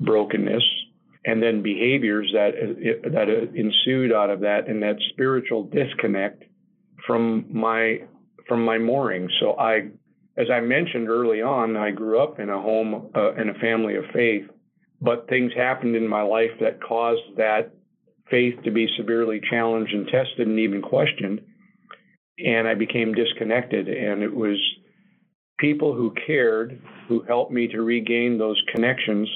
brokenness, 0.00 0.62
and 1.24 1.42
then 1.42 1.62
behaviors 1.62 2.30
that 2.32 2.52
that 3.12 3.28
ensued 3.54 4.12
out 4.12 4.30
of 4.30 4.40
that, 4.40 4.68
and 4.68 4.82
that 4.82 4.96
spiritual 5.10 5.64
disconnect 5.64 6.44
from 7.06 7.46
my 7.50 8.00
from 8.48 8.64
my 8.64 8.78
mooring. 8.78 9.28
So 9.40 9.58
I, 9.58 9.88
as 10.36 10.46
I 10.52 10.60
mentioned 10.60 11.08
early 11.08 11.40
on, 11.40 11.76
I 11.76 11.90
grew 11.90 12.22
up 12.22 12.40
in 12.40 12.50
a 12.50 12.60
home 12.60 13.10
uh, 13.14 13.34
in 13.34 13.48
a 13.48 13.54
family 13.54 13.96
of 13.96 14.04
faith, 14.12 14.44
but 15.00 15.28
things 15.28 15.52
happened 15.56 15.96
in 15.96 16.06
my 16.06 16.22
life 16.22 16.50
that 16.60 16.82
caused 16.82 17.36
that 17.36 17.72
faith 18.30 18.54
to 18.64 18.70
be 18.70 18.88
severely 18.96 19.40
challenged 19.50 19.92
and 19.92 20.06
tested 20.06 20.46
and 20.46 20.58
even 20.58 20.82
questioned. 20.82 21.40
And 22.38 22.66
I 22.66 22.74
became 22.74 23.14
disconnected. 23.14 23.88
And 23.88 24.22
it 24.22 24.34
was 24.34 24.58
people 25.58 25.94
who 25.94 26.14
cared 26.26 26.80
who 27.08 27.22
helped 27.22 27.52
me 27.52 27.68
to 27.68 27.82
regain 27.82 28.38
those 28.38 28.60
connections, 28.74 29.28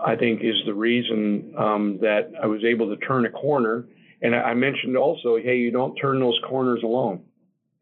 I 0.00 0.16
think, 0.16 0.40
is 0.42 0.56
the 0.66 0.74
reason 0.74 1.54
um, 1.58 1.98
that 2.00 2.32
I 2.42 2.46
was 2.46 2.64
able 2.64 2.94
to 2.94 2.96
turn 3.06 3.26
a 3.26 3.30
corner 3.30 3.86
And 4.20 4.34
I 4.34 4.54
mentioned 4.54 4.96
also, 4.96 5.36
hey, 5.36 5.56
you 5.56 5.70
don't 5.70 5.94
turn 5.96 6.20
those 6.20 6.38
corners 6.48 6.80
alone. 6.84 7.24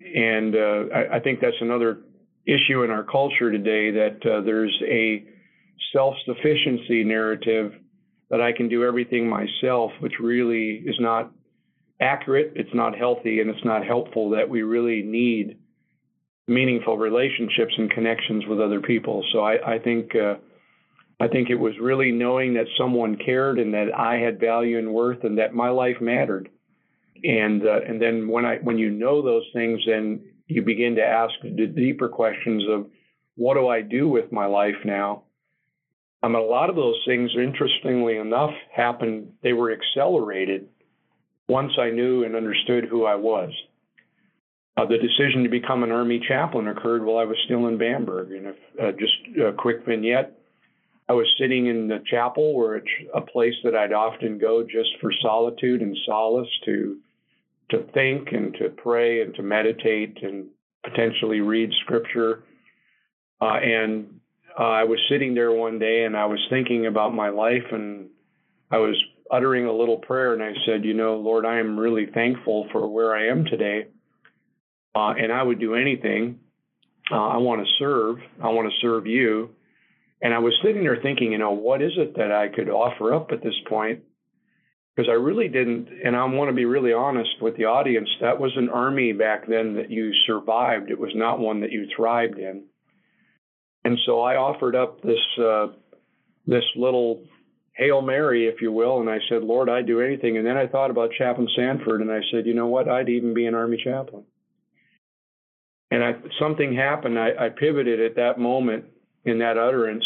And 0.01 0.57
uh, 0.57 0.95
I, 0.95 1.17
I, 1.17 1.21
think 1.21 1.41
that's 1.41 1.61
another 1.61 1.99
issue 2.47 2.83
in 2.83 2.91
our 2.91 3.05
culture 3.05 3.53
today 3.53 3.91
that 3.91 4.19
uh, 4.25 4.41
there's 4.41 4.77
a 4.87 5.27
self 5.93 6.15
sufficiency 6.25 7.05
narrative 7.05 7.75
that 8.31 8.41
I 8.41 8.53
can 8.53 8.69
do 8.69 8.85
everything 8.85 9.29
myself, 9.29 9.93
which 10.01 10.15
really 10.19 10.83
is 10.87 10.97
not 10.99 11.31
accurate, 12.01 12.53
it's 12.57 12.75
not 12.75 12.97
healthy, 12.97 13.41
and 13.41 13.51
it's 13.51 13.65
not 13.65 13.85
helpful 13.85 14.31
that 14.31 14.49
we 14.49 14.63
really 14.63 15.03
need 15.03 15.59
meaningful 16.49 16.97
relationships 16.97 17.75
and 17.77 17.91
connections 17.91 18.45
with 18.47 18.61
other 18.61 18.81
people. 18.81 19.25
So 19.33 19.41
I, 19.41 19.75
I 19.75 19.79
think 19.79 20.15
uh, 20.17 20.37
I 21.21 21.29
think 21.29 21.51
it 21.51 21.57
was 21.57 21.75
really 21.79 22.11
knowing 22.11 22.55
that 22.55 22.67
someone 22.79 23.17
cared 23.17 23.59
and 23.59 23.75
that 23.75 23.95
I 23.95 24.17
had 24.17 24.41
value 24.41 24.79
and 24.79 24.95
worth 24.95 25.23
and 25.23 25.37
that 25.39 25.55
my 25.55 25.69
life 25.69 25.97
mattered. 26.01 26.49
And 27.23 27.63
uh, 27.63 27.81
and 27.87 28.01
then 28.01 28.29
when 28.29 28.47
I 28.47 28.57
when 28.63 28.79
you 28.79 28.91
know 28.91 29.21
those 29.21 29.45
things, 29.53 29.81
then 29.87 30.23
you 30.47 30.63
begin 30.63 30.97
to 30.97 31.05
ask 31.05 31.35
the 31.43 31.67
deeper 31.67 32.09
questions 32.09 32.65
of 32.71 32.87
what 33.37 33.55
do 33.55 33.69
I 33.69 33.83
do 33.83 34.09
with 34.09 34.33
my 34.33 34.47
life 34.47 34.77
now? 34.87 35.25
I 36.23 36.29
mean, 36.29 36.37
a 36.37 36.41
lot 36.41 36.71
of 36.71 36.77
those 36.77 37.01
things, 37.07 37.31
interestingly 37.37 38.17
enough, 38.17 38.51
happened. 38.75 39.33
They 39.43 39.53
were 39.53 39.73
accelerated 39.73 40.69
once 41.49 41.73
I 41.79 41.91
knew 41.91 42.25
and 42.25 42.35
understood 42.35 42.85
who 42.85 43.05
I 43.05 43.17
was. 43.17 43.51
Uh, 44.77 44.87
the 44.87 44.99
decision 44.99 45.43
to 45.43 45.51
become 45.51 45.83
an 45.83 45.93
Army 45.93 46.23
chaplain 46.27 46.69
occurred 46.69 47.05
while 47.05 47.19
I 47.19 47.25
was 47.25 47.37
still 47.45 47.67
in 47.67 47.77
Bamberg. 47.77 48.33
And 48.33 48.47
if, 48.47 48.57
uh, 48.81 48.93
just 48.93 49.13
a 49.39 49.53
quick 49.53 49.85
vignette 49.87 50.40
I 51.11 51.13
was 51.13 51.27
sitting 51.41 51.67
in 51.67 51.89
the 51.89 51.99
chapel, 52.09 52.55
where 52.55 52.77
it's 52.77 52.87
a 53.13 53.21
place 53.21 53.55
that 53.65 53.75
I'd 53.75 53.93
often 53.93 54.39
go 54.39 54.63
just 54.63 54.91
for 55.01 55.11
solitude 55.21 55.83
and 55.83 55.97
solace 56.07 56.49
to 56.67 56.99
to 57.71 57.83
think 57.93 58.29
and 58.31 58.55
to 58.61 58.69
pray 58.69 59.21
and 59.23 59.35
to 59.35 59.43
meditate 59.43 60.19
and 60.23 60.47
potentially 60.85 61.41
read 61.41 61.71
scripture. 61.83 62.45
Uh, 63.41 63.57
and 63.57 64.21
uh, 64.57 64.63
I 64.63 64.85
was 64.85 65.01
sitting 65.09 65.35
there 65.35 65.51
one 65.51 65.81
day 65.81 66.05
and 66.05 66.17
I 66.17 66.27
was 66.27 66.39
thinking 66.49 66.87
about 66.87 67.13
my 67.13 67.31
life 67.31 67.67
and 67.73 68.11
I 68.71 68.79
was 68.79 68.97
uttering 69.33 69.67
a 69.67 69.73
little 69.73 69.99
prayer 69.99 70.33
and 70.33 70.43
I 70.45 70.53
said, 70.65 70.85
You 70.85 70.95
know, 70.95 71.17
Lord, 71.17 71.45
I 71.45 71.59
am 71.59 71.77
really 71.77 72.07
thankful 72.07 72.69
for 72.71 72.87
where 72.89 73.17
I 73.17 73.31
am 73.31 73.45
today. 73.47 73.89
Uh, 74.95 75.15
and 75.19 75.33
I 75.33 75.43
would 75.43 75.59
do 75.59 75.75
anything. 75.75 76.39
Uh, 77.11 77.31
I 77.31 77.39
want 77.39 77.67
to 77.67 77.73
serve. 77.81 78.19
I 78.41 78.51
want 78.51 78.71
to 78.71 78.81
serve 78.81 79.09
you. 79.09 79.51
And 80.23 80.35
I 80.35 80.39
was 80.39 80.53
sitting 80.63 80.83
there 80.83 80.99
thinking, 81.03 81.33
you 81.33 81.39
know, 81.39 81.53
what 81.53 81.81
is 81.83 81.93
it 81.97 82.17
that 82.17 82.31
I 82.31 82.49
could 82.49 82.69
offer 82.69 83.15
up 83.15 83.31
at 83.33 83.43
this 83.43 83.55
point? 83.69 84.01
Because 84.95 85.09
I 85.09 85.15
really 85.15 85.49
didn't, 85.49 85.89
and 86.05 86.15
I 86.15 86.25
want 86.25 86.51
to 86.51 86.55
be 86.55 86.67
really 86.67 86.93
honest 86.93 87.31
with 87.41 87.57
the 87.57 87.65
audience, 87.65 88.09
that 88.21 88.39
was 88.39 88.53
an 88.57 88.69
army 88.69 89.13
back 89.13 89.47
then 89.47 89.75
that 89.77 89.91
you 89.91 90.13
survived. 90.27 90.91
It 90.91 90.99
was 90.99 91.13
not 91.15 91.39
one 91.39 91.61
that 91.61 91.73
you 91.73 91.87
thrived 91.97 92.39
in. 92.39 92.65
And 93.85 93.99
so 94.05 94.21
I 94.21 94.37
offered 94.37 94.77
up 94.77 95.01
this 95.01 95.21
uh, 95.43 95.69
this 96.47 96.65
little 96.77 97.23
Hail 97.75 98.03
Mary, 98.03 98.47
if 98.47 98.61
you 98.61 98.73
will, 98.73 99.01
and 99.01 99.09
I 99.09 99.19
said, 99.29 99.43
Lord, 99.43 99.71
I'd 99.71 99.87
do 99.87 100.01
anything. 100.01 100.37
And 100.37 100.47
then 100.47 100.57
I 100.57 100.67
thought 100.67 100.91
about 100.91 101.13
Chaplain 101.17 101.49
Sanford, 101.57 102.03
and 102.03 102.11
I 102.11 102.21
said, 102.31 102.45
you 102.45 102.53
know 102.53 102.67
what? 102.67 102.89
I'd 102.89 103.09
even 103.09 103.33
be 103.33 103.47
an 103.47 103.55
Army 103.55 103.81
chaplain. 103.83 104.25
And 105.91 106.05
I, 106.05 106.13
something 106.39 106.75
happened. 106.75 107.19
I, 107.19 107.47
I 107.47 107.49
pivoted 107.49 108.01
at 108.01 108.17
that 108.17 108.39
moment 108.39 108.85
in 109.25 109.39
that 109.39 109.59
utterance. 109.59 110.05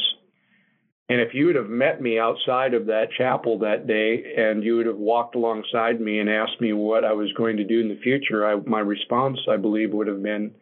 And 1.08 1.20
if 1.20 1.34
you 1.34 1.46
would 1.46 1.56
have 1.56 1.68
met 1.68 2.00
me 2.00 2.18
outside 2.18 2.72
of 2.72 2.86
that 2.86 3.08
chapel 3.16 3.58
that 3.58 3.86
day 3.86 4.34
and 4.38 4.64
you 4.64 4.76
would 4.76 4.86
have 4.86 4.96
walked 4.96 5.34
alongside 5.34 6.00
me 6.00 6.18
and 6.18 6.30
asked 6.30 6.60
me 6.60 6.72
what 6.72 7.04
I 7.04 7.12
was 7.12 7.30
going 7.36 7.58
to 7.58 7.64
do 7.64 7.80
in 7.80 7.88
the 7.88 8.00
future, 8.02 8.46
I, 8.46 8.56
my 8.66 8.80
response, 8.80 9.38
I 9.50 9.58
believe, 9.58 9.92
would 9.92 10.06
have 10.06 10.22
been, 10.22 10.52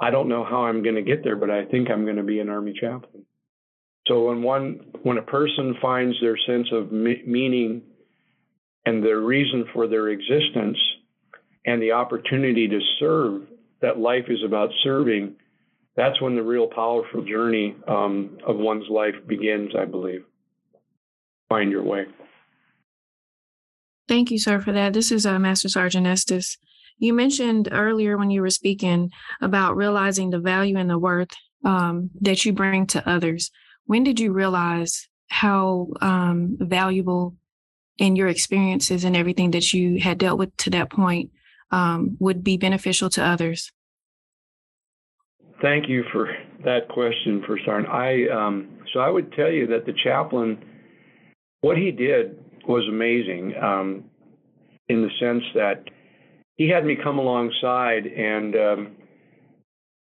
I 0.00 0.10
don't 0.10 0.28
know 0.28 0.44
how 0.44 0.64
I'm 0.64 0.82
going 0.82 0.94
to 0.94 1.02
get 1.02 1.22
there, 1.22 1.36
but 1.36 1.50
I 1.50 1.66
think 1.66 1.90
I'm 1.90 2.04
going 2.04 2.16
to 2.16 2.22
be 2.22 2.40
an 2.40 2.48
Army 2.48 2.72
chaplain. 2.72 3.24
So 4.06 4.28
when 4.28 4.42
one, 4.42 4.80
when 5.02 5.18
a 5.18 5.22
person 5.22 5.76
finds 5.82 6.18
their 6.20 6.38
sense 6.46 6.68
of 6.72 6.90
me- 6.90 7.22
meaning 7.26 7.82
and 8.86 9.04
their 9.04 9.20
reason 9.20 9.66
for 9.74 9.88
their 9.88 10.08
existence 10.08 10.78
and 11.66 11.82
the 11.82 11.92
opportunity 11.92 12.68
to 12.68 12.80
serve, 12.98 13.42
that 13.82 13.98
life 13.98 14.24
is 14.28 14.42
about 14.44 14.70
serving, 14.82 15.34
that's 15.96 16.20
when 16.20 16.36
the 16.36 16.42
real 16.42 16.66
powerful 16.66 17.24
journey 17.24 17.74
um, 17.88 18.38
of 18.46 18.56
one's 18.56 18.88
life 18.90 19.14
begins, 19.26 19.72
I 19.78 19.86
believe. 19.86 20.24
Find 21.48 21.70
your 21.70 21.82
way. 21.82 22.04
Thank 24.08 24.30
you, 24.30 24.38
sir, 24.38 24.60
for 24.60 24.72
that. 24.72 24.92
This 24.92 25.10
is 25.10 25.26
uh, 25.26 25.38
Master 25.38 25.68
Sergeant 25.68 26.06
Estes. 26.06 26.58
You 26.98 27.12
mentioned 27.12 27.68
earlier 27.72 28.16
when 28.16 28.30
you 28.30 28.40
were 28.40 28.50
speaking 28.50 29.10
about 29.40 29.76
realizing 29.76 30.30
the 30.30 30.38
value 30.38 30.76
and 30.76 30.88
the 30.88 30.98
worth 30.98 31.30
um, 31.64 32.10
that 32.20 32.44
you 32.44 32.52
bring 32.52 32.86
to 32.88 33.08
others. 33.08 33.50
When 33.86 34.04
did 34.04 34.20
you 34.20 34.32
realize 34.32 35.08
how 35.28 35.88
um, 36.00 36.56
valuable 36.60 37.34
in 37.98 38.16
your 38.16 38.28
experiences 38.28 39.04
and 39.04 39.16
everything 39.16 39.50
that 39.52 39.72
you 39.72 40.00
had 40.00 40.18
dealt 40.18 40.38
with 40.38 40.56
to 40.58 40.70
that 40.70 40.90
point 40.90 41.30
um, 41.70 42.16
would 42.20 42.44
be 42.44 42.56
beneficial 42.56 43.10
to 43.10 43.24
others? 43.24 43.72
Thank 45.62 45.88
you 45.88 46.04
for 46.12 46.28
that 46.64 46.88
question, 46.88 47.42
for 47.46 47.58
starting. 47.62 47.90
I 47.90 48.28
um, 48.28 48.78
so 48.92 49.00
I 49.00 49.08
would 49.08 49.32
tell 49.32 49.50
you 49.50 49.66
that 49.68 49.86
the 49.86 49.94
chaplain, 50.04 50.62
what 51.62 51.78
he 51.78 51.90
did 51.90 52.38
was 52.68 52.84
amazing, 52.88 53.54
um, 53.62 54.04
in 54.88 55.02
the 55.02 55.08
sense 55.18 55.42
that 55.54 55.84
he 56.56 56.68
had 56.68 56.84
me 56.84 56.96
come 57.02 57.18
alongside, 57.18 58.06
and 58.06 58.54
um, 58.56 58.96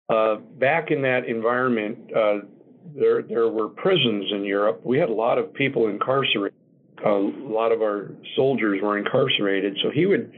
uh, 0.09 0.35
back 0.59 0.89
in 0.89 1.01
that 1.03 1.25
environment, 1.27 1.97
uh, 2.15 2.37
there 2.95 3.21
there 3.21 3.47
were 3.49 3.67
prisons 3.67 4.25
in 4.31 4.43
Europe. 4.43 4.81
We 4.83 4.97
had 4.97 5.09
a 5.09 5.13
lot 5.13 5.37
of 5.37 5.53
people 5.53 5.87
incarcerated. 5.87 6.57
A 7.05 7.09
lot 7.09 7.71
of 7.71 7.81
our 7.81 8.09
soldiers 8.35 8.79
were 8.81 8.97
incarcerated, 8.97 9.77
so 9.83 9.91
he 9.91 10.07
would 10.07 10.31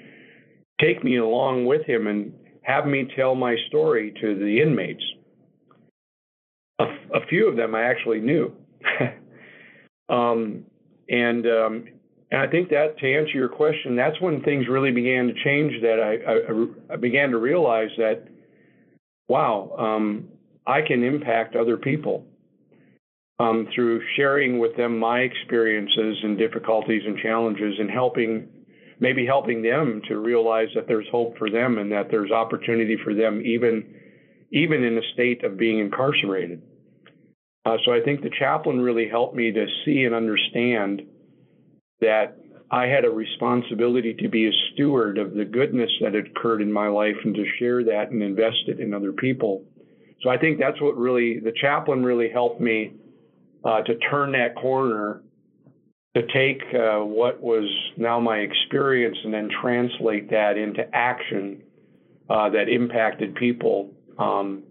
take 0.81 1.01
me 1.01 1.17
along 1.17 1.65
with 1.65 1.85
him 1.85 2.07
and 2.07 2.33
have 2.67 2.85
me 2.85 3.07
tell 3.15 3.33
my 3.33 3.55
story 3.67 4.13
to 4.19 4.35
the 4.35 4.61
inmates. 4.61 5.03
A, 6.79 7.25
few 7.29 7.47
of 7.47 7.55
them 7.55 7.73
I 7.73 7.83
actually 7.83 8.19
knew. 8.19 8.53
um, 10.09 10.65
and 11.09 11.45
um, 11.47 11.85
and 12.29 12.41
I 12.41 12.47
think 12.47 12.69
that 12.69 12.99
to 12.99 13.13
answer 13.13 13.31
your 13.31 13.47
question, 13.47 13.95
that's 13.95 14.19
when 14.19 14.43
things 14.43 14.67
really 14.67 14.91
began 14.91 15.27
to 15.27 15.33
change. 15.45 15.81
That 15.81 15.99
I, 15.99 16.91
I, 16.91 16.93
I 16.93 16.97
began 16.97 17.31
to 17.31 17.37
realize 17.37 17.89
that, 17.97 18.27
wow, 19.29 19.73
um, 19.79 20.27
I 20.67 20.81
can 20.81 21.03
impact 21.03 21.55
other 21.55 21.77
people 21.77 22.25
um, 23.39 23.67
through 23.73 24.01
sharing 24.17 24.59
with 24.59 24.75
them 24.75 24.99
my 24.99 25.21
experiences 25.21 26.17
and 26.21 26.37
difficulties 26.37 27.03
and 27.05 27.17
challenges, 27.17 27.75
and 27.79 27.89
helping 27.89 28.49
maybe 28.99 29.25
helping 29.25 29.61
them 29.61 30.01
to 30.07 30.17
realize 30.17 30.69
that 30.75 30.87
there's 30.87 31.07
hope 31.11 31.37
for 31.37 31.49
them 31.49 31.77
and 31.77 31.91
that 31.91 32.09
there's 32.09 32.31
opportunity 32.31 32.97
for 33.03 33.13
them 33.13 33.41
even 33.45 33.93
even 34.51 34.83
in 34.83 34.97
a 34.97 35.01
state 35.13 35.43
of 35.43 35.57
being 35.57 35.79
incarcerated. 35.79 36.61
Uh, 37.65 37.75
so 37.85 37.91
I 37.91 37.99
think 37.99 38.21
the 38.21 38.31
chaplain 38.39 38.79
really 38.79 39.09
helped 39.09 39.35
me 39.35 39.51
to 39.51 39.65
see 39.83 40.05
and 40.05 40.15
understand 40.15 41.01
that 41.99 42.37
I 42.71 42.85
had 42.85 43.03
a 43.03 43.09
responsibility 43.09 44.13
to 44.13 44.29
be 44.29 44.47
a 44.47 44.51
steward 44.73 45.17
of 45.17 45.33
the 45.33 45.43
goodness 45.43 45.89
that 46.01 46.13
had 46.13 46.27
occurred 46.27 46.61
in 46.61 46.71
my 46.71 46.87
life 46.87 47.15
and 47.25 47.35
to 47.35 47.43
share 47.59 47.83
that 47.83 48.11
and 48.11 48.23
invest 48.23 48.67
it 48.67 48.79
in 48.79 48.93
other 48.93 49.11
people. 49.11 49.65
So 50.21 50.29
I 50.29 50.37
think 50.37 50.59
that's 50.59 50.81
what 50.81 50.97
really 50.97 51.39
the 51.39 51.53
chaplain 51.59 52.03
really 52.03 52.29
helped 52.29 52.61
me 52.61 52.93
uh, 53.65 53.81
to 53.81 53.97
turn 54.09 54.31
that 54.31 54.55
corner 54.55 55.21
to 56.17 56.27
take 56.33 56.61
uh, 56.73 56.99
what 56.99 57.41
was 57.41 57.69
now 57.95 58.19
my 58.19 58.37
experience 58.37 59.17
and 59.23 59.33
then 59.33 59.49
translate 59.61 60.29
that 60.31 60.57
into 60.57 60.83
action 60.93 61.61
uh, 62.29 62.49
that 62.49 62.69
impacted 62.69 63.35
people. 63.35 63.91
Um, 64.17 64.63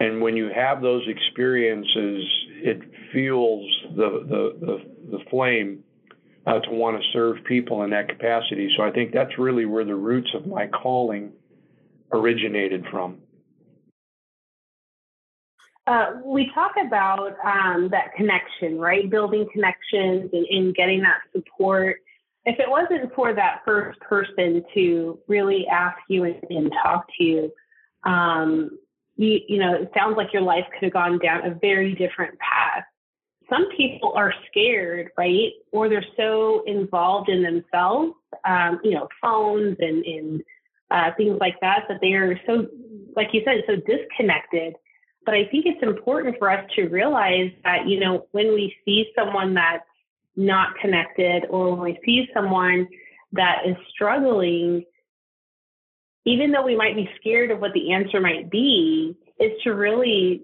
and 0.00 0.20
when 0.20 0.36
you 0.36 0.50
have 0.54 0.82
those 0.82 1.02
experiences, 1.08 2.24
it 2.62 2.80
fuels 3.12 3.66
the 3.96 4.26
the 4.28 4.66
the, 4.66 5.18
the 5.18 5.24
flame 5.30 5.82
uh, 6.46 6.60
to 6.60 6.70
want 6.70 7.00
to 7.00 7.02
serve 7.12 7.36
people 7.44 7.82
in 7.82 7.90
that 7.90 8.08
capacity. 8.08 8.70
So 8.76 8.82
I 8.82 8.90
think 8.90 9.12
that's 9.12 9.38
really 9.38 9.64
where 9.64 9.84
the 9.84 9.94
roots 9.94 10.30
of 10.34 10.46
my 10.46 10.66
calling 10.66 11.32
originated 12.12 12.84
from. 12.90 13.18
Uh, 15.90 16.20
we 16.24 16.48
talk 16.54 16.70
about 16.86 17.32
um, 17.44 17.88
that 17.90 18.14
connection, 18.16 18.78
right? 18.78 19.10
Building 19.10 19.44
connections 19.52 20.30
and, 20.32 20.46
and, 20.48 20.72
getting 20.72 21.02
that 21.02 21.18
support. 21.34 21.96
If 22.44 22.60
it 22.60 22.70
wasn't 22.70 23.12
for 23.12 23.34
that 23.34 23.62
first 23.64 23.98
person 23.98 24.62
to 24.72 25.18
really 25.26 25.66
ask 25.66 25.98
you 26.08 26.22
and, 26.22 26.36
and 26.48 26.72
talk 26.80 27.06
to 27.18 27.24
you, 27.24 27.52
um, 28.04 28.78
you, 29.16 29.40
you 29.48 29.58
know, 29.58 29.74
it 29.82 29.90
sounds 29.92 30.16
like 30.16 30.32
your 30.32 30.42
life 30.42 30.64
could 30.72 30.84
have 30.84 30.92
gone 30.92 31.18
down 31.18 31.44
a 31.44 31.54
very 31.54 31.92
different 31.96 32.38
path. 32.38 32.84
some 33.50 33.68
people 33.76 34.12
are 34.14 34.32
scared, 34.48 35.08
right? 35.18 35.50
Or 35.72 35.88
they're 35.88 36.06
so 36.16 36.62
involved 36.68 37.28
in 37.28 37.42
themselves, 37.42 38.12
um, 38.44 38.78
you 38.84 38.92
know, 38.92 39.08
phones 39.20 39.76
and, 39.80 40.04
and 40.04 40.42
uh, 40.92 41.10
things 41.16 41.36
like 41.40 41.58
that, 41.62 41.86
that 41.88 41.98
they 42.00 42.12
are 42.12 42.40
so, 42.46 42.68
like 43.16 43.30
you 43.32 43.42
said, 43.44 43.64
so 43.66 43.74
disconnected. 43.74 44.76
But 45.24 45.34
I 45.34 45.44
think 45.46 45.66
it's 45.66 45.82
important 45.82 46.36
for 46.38 46.50
us 46.50 46.64
to 46.76 46.88
realize 46.88 47.50
that, 47.64 47.86
you 47.86 48.00
know, 48.00 48.26
when 48.32 48.54
we 48.54 48.74
see 48.84 49.06
someone 49.16 49.54
that's 49.54 49.84
not 50.36 50.74
connected 50.80 51.44
or 51.50 51.74
when 51.74 51.80
we 51.80 51.98
see 52.04 52.26
someone 52.32 52.88
that 53.32 53.62
is 53.66 53.76
struggling, 53.90 54.84
even 56.24 56.50
though 56.50 56.64
we 56.64 56.76
might 56.76 56.96
be 56.96 57.08
scared 57.20 57.50
of 57.50 57.60
what 57.60 57.72
the 57.74 57.92
answer 57.92 58.20
might 58.20 58.50
be, 58.50 59.16
is 59.38 59.52
to 59.64 59.70
really, 59.70 60.42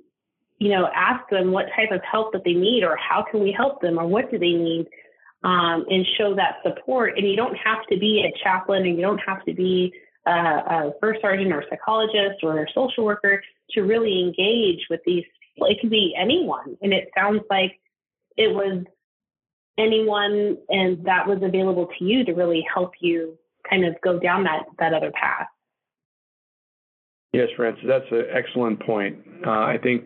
you 0.59 0.71
know, 0.71 0.89
ask 0.95 1.29
them 1.31 1.53
what 1.53 1.67
type 1.75 1.91
of 1.91 2.01
help 2.11 2.33
that 2.33 2.45
they 2.45 2.55
need 2.55 2.83
or 2.83 2.97
how 2.97 3.25
can 3.31 3.41
we 3.41 3.53
help 3.53 3.81
them 3.81 3.99
or 3.99 4.07
what 4.07 4.31
do 4.31 4.39
they 4.39 4.53
need 4.53 4.87
um, 5.43 5.85
and 5.89 6.07
show 6.19 6.35
that 6.35 6.57
support. 6.63 7.17
And 7.17 7.29
you 7.29 7.37
don't 7.37 7.57
have 7.57 7.87
to 7.91 7.99
be 7.99 8.25
a 8.25 8.45
chaplain 8.45 8.87
and 8.87 8.97
you 8.97 9.03
don't 9.03 9.21
have 9.27 9.45
to 9.45 9.55
be 9.55 9.93
a, 10.27 10.31
a 10.31 10.93
first 11.01 11.21
sergeant 11.21 11.53
or 11.53 11.61
a 11.61 11.69
psychologist 11.69 12.43
or 12.43 12.63
a 12.63 12.67
social 12.75 13.05
worker 13.05 13.43
to 13.71 13.83
really 13.83 14.21
engage 14.21 14.87
with 14.91 15.01
these 15.05 15.25
people. 15.55 15.69
It 15.69 15.81
can 15.81 15.89
be 15.89 16.15
anyone. 16.19 16.77
And 16.83 16.93
it 16.93 17.09
sounds 17.17 17.43
like 17.51 17.79
it 18.37 18.55
was 18.55 18.85
anyone 19.79 20.57
and 20.69 21.05
that 21.05 21.27
was 21.27 21.39
available 21.43 21.89
to 21.99 22.05
you 22.05 22.25
to 22.25 22.33
really 22.33 22.65
help 22.73 22.93
you 23.01 23.39
kind 23.69 23.85
of 23.85 23.95
go 24.03 24.19
down 24.19 24.45
that, 24.45 24.65
that 24.79 24.95
other 24.95 25.11
path. 25.13 25.49
Yes, 27.33 27.49
Francis, 27.57 27.85
that's 27.87 28.11
an 28.11 28.25
excellent 28.33 28.81
point. 28.81 29.19
Uh, 29.47 29.51
I 29.51 29.77
think 29.83 30.05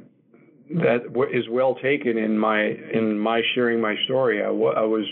that 0.71 1.07
is 1.33 1.49
well 1.49 1.77
taken 1.77 2.19
in 2.19 2.39
my 2.39 2.61
in 2.63 3.19
my 3.19 3.43
sharing 3.55 3.81
my 3.81 3.95
story. 4.05 4.41
I, 4.41 4.47
w- 4.47 4.73
I 4.73 4.83
was 4.83 5.05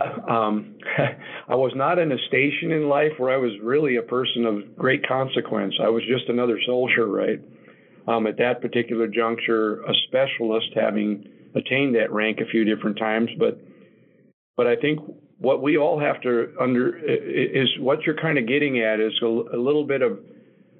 um, 0.00 0.76
I 1.48 1.54
was 1.54 1.72
not 1.74 1.98
in 1.98 2.12
a 2.12 2.18
station 2.28 2.72
in 2.72 2.88
life 2.88 3.12
where 3.18 3.32
I 3.32 3.36
was 3.36 3.52
really 3.62 3.96
a 3.96 4.02
person 4.02 4.44
of 4.44 4.76
great 4.76 5.06
consequence. 5.06 5.74
I 5.82 5.88
was 5.88 6.02
just 6.06 6.28
another 6.28 6.58
soldier, 6.66 7.06
right? 7.06 7.40
Um, 8.08 8.26
at 8.26 8.38
that 8.38 8.60
particular 8.60 9.08
juncture, 9.08 9.82
a 9.82 9.92
specialist, 10.06 10.68
having 10.74 11.26
attained 11.54 11.96
that 11.96 12.12
rank 12.12 12.38
a 12.40 12.50
few 12.50 12.64
different 12.64 12.98
times. 12.98 13.30
But 13.38 13.60
but 14.56 14.66
I 14.66 14.76
think 14.76 15.00
what 15.38 15.62
we 15.62 15.76
all 15.76 15.98
have 15.98 16.20
to 16.22 16.54
under 16.60 16.96
is 16.98 17.68
what 17.80 18.02
you're 18.02 18.20
kind 18.20 18.38
of 18.38 18.46
getting 18.46 18.80
at 18.80 19.00
is 19.00 19.12
a, 19.22 19.26
a 19.26 19.58
little 19.58 19.84
bit 19.84 20.02
of 20.02 20.20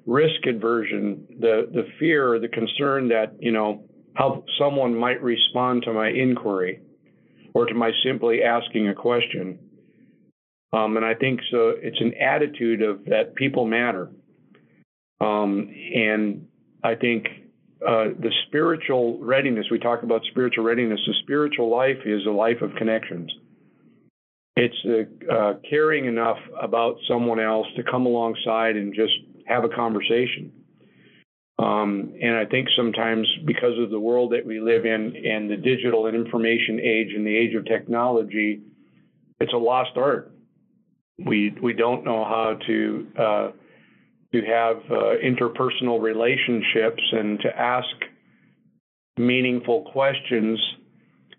risk 0.05 0.45
aversion, 0.47 1.27
the 1.39 1.69
the 1.73 1.87
fear 1.99 2.39
the 2.39 2.47
concern 2.47 3.09
that 3.09 3.35
you 3.39 3.51
know 3.51 3.83
how 4.13 4.43
someone 4.57 4.95
might 4.95 5.21
respond 5.21 5.83
to 5.83 5.93
my 5.93 6.07
inquiry 6.07 6.81
or 7.57 7.65
to 7.65 7.73
my 7.73 7.89
simply 8.05 8.43
asking 8.43 8.87
a 8.87 8.93
question. 8.93 9.57
Um, 10.73 10.95
and 10.95 11.03
I 11.03 11.15
think 11.15 11.39
so. 11.49 11.73
It's 11.75 11.99
an 11.99 12.13
attitude 12.21 12.83
of 12.83 13.03
that 13.05 13.33
people 13.33 13.65
matter, 13.65 14.11
um, 15.21 15.67
and 15.95 16.45
I 16.83 16.93
think 16.93 17.25
uh, 17.81 18.13
the 18.19 18.31
spiritual 18.47 19.17
readiness. 19.21 19.65
We 19.71 19.79
talk 19.79 20.03
about 20.03 20.21
spiritual 20.29 20.65
readiness. 20.65 20.99
The 21.07 21.15
spiritual 21.23 21.71
life 21.71 21.97
is 22.05 22.27
a 22.27 22.31
life 22.31 22.61
of 22.61 22.75
connections. 22.75 23.31
It's 24.55 24.75
uh, 24.85 25.33
uh, 25.33 25.53
caring 25.67 26.05
enough 26.05 26.37
about 26.61 26.97
someone 27.07 27.39
else 27.39 27.67
to 27.75 27.83
come 27.83 28.05
alongside 28.05 28.75
and 28.75 28.93
just 28.93 29.13
have 29.47 29.63
a 29.63 29.69
conversation. 29.69 30.51
Um, 31.59 32.13
and 32.21 32.35
I 32.35 32.45
think 32.45 32.67
sometimes 32.75 33.27
because 33.45 33.79
of 33.79 33.89
the 33.89 33.99
world 33.99 34.31
that 34.31 34.45
we 34.45 34.59
live 34.59 34.85
in 34.85 35.15
and 35.25 35.49
the 35.49 35.57
digital 35.57 36.05
and 36.05 36.15
information 36.15 36.79
age 36.79 37.13
and 37.15 37.25
the 37.25 37.35
age 37.35 37.55
of 37.55 37.65
technology, 37.65 38.61
it's 39.39 39.53
a 39.53 39.57
lost 39.57 39.91
art. 39.95 40.31
We 41.25 41.55
we 41.61 41.73
don't 41.73 42.05
know 42.05 42.23
how 42.23 42.59
to 42.67 43.07
uh, 43.19 43.51
to 44.33 44.41
have 44.45 44.77
uh, 44.91 45.17
interpersonal 45.23 45.99
relationships 46.01 47.01
and 47.11 47.39
to 47.39 47.57
ask 47.57 47.87
meaningful 49.17 49.89
questions. 49.91 50.59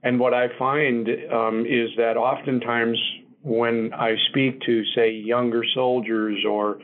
And 0.02 0.18
what 0.18 0.34
I 0.34 0.46
find 0.58 1.08
um, 1.32 1.64
is 1.66 1.90
that 1.96 2.16
oftentimes 2.16 2.98
when 3.42 3.92
I 3.94 4.14
speak 4.30 4.60
to, 4.62 4.82
say, 4.96 5.10
younger 5.12 5.62
soldiers 5.74 6.44
or 6.48 6.78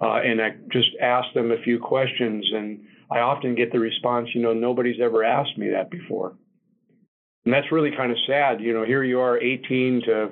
uh, 0.00 0.20
and 0.24 0.40
I 0.40 0.50
just 0.72 0.90
ask 1.00 1.32
them 1.34 1.50
a 1.50 1.62
few 1.62 1.78
questions, 1.78 2.48
and 2.54 2.80
I 3.10 3.18
often 3.20 3.54
get 3.54 3.72
the 3.72 3.80
response, 3.80 4.28
you 4.34 4.42
know, 4.42 4.52
nobody's 4.52 5.00
ever 5.00 5.24
asked 5.24 5.58
me 5.58 5.70
that 5.70 5.90
before. 5.90 6.34
And 7.44 7.54
that's 7.54 7.72
really 7.72 7.90
kind 7.96 8.12
of 8.12 8.18
sad. 8.26 8.60
You 8.60 8.74
know, 8.74 8.84
here 8.84 9.02
you 9.02 9.20
are, 9.20 9.38
18 9.38 10.02
to, 10.06 10.30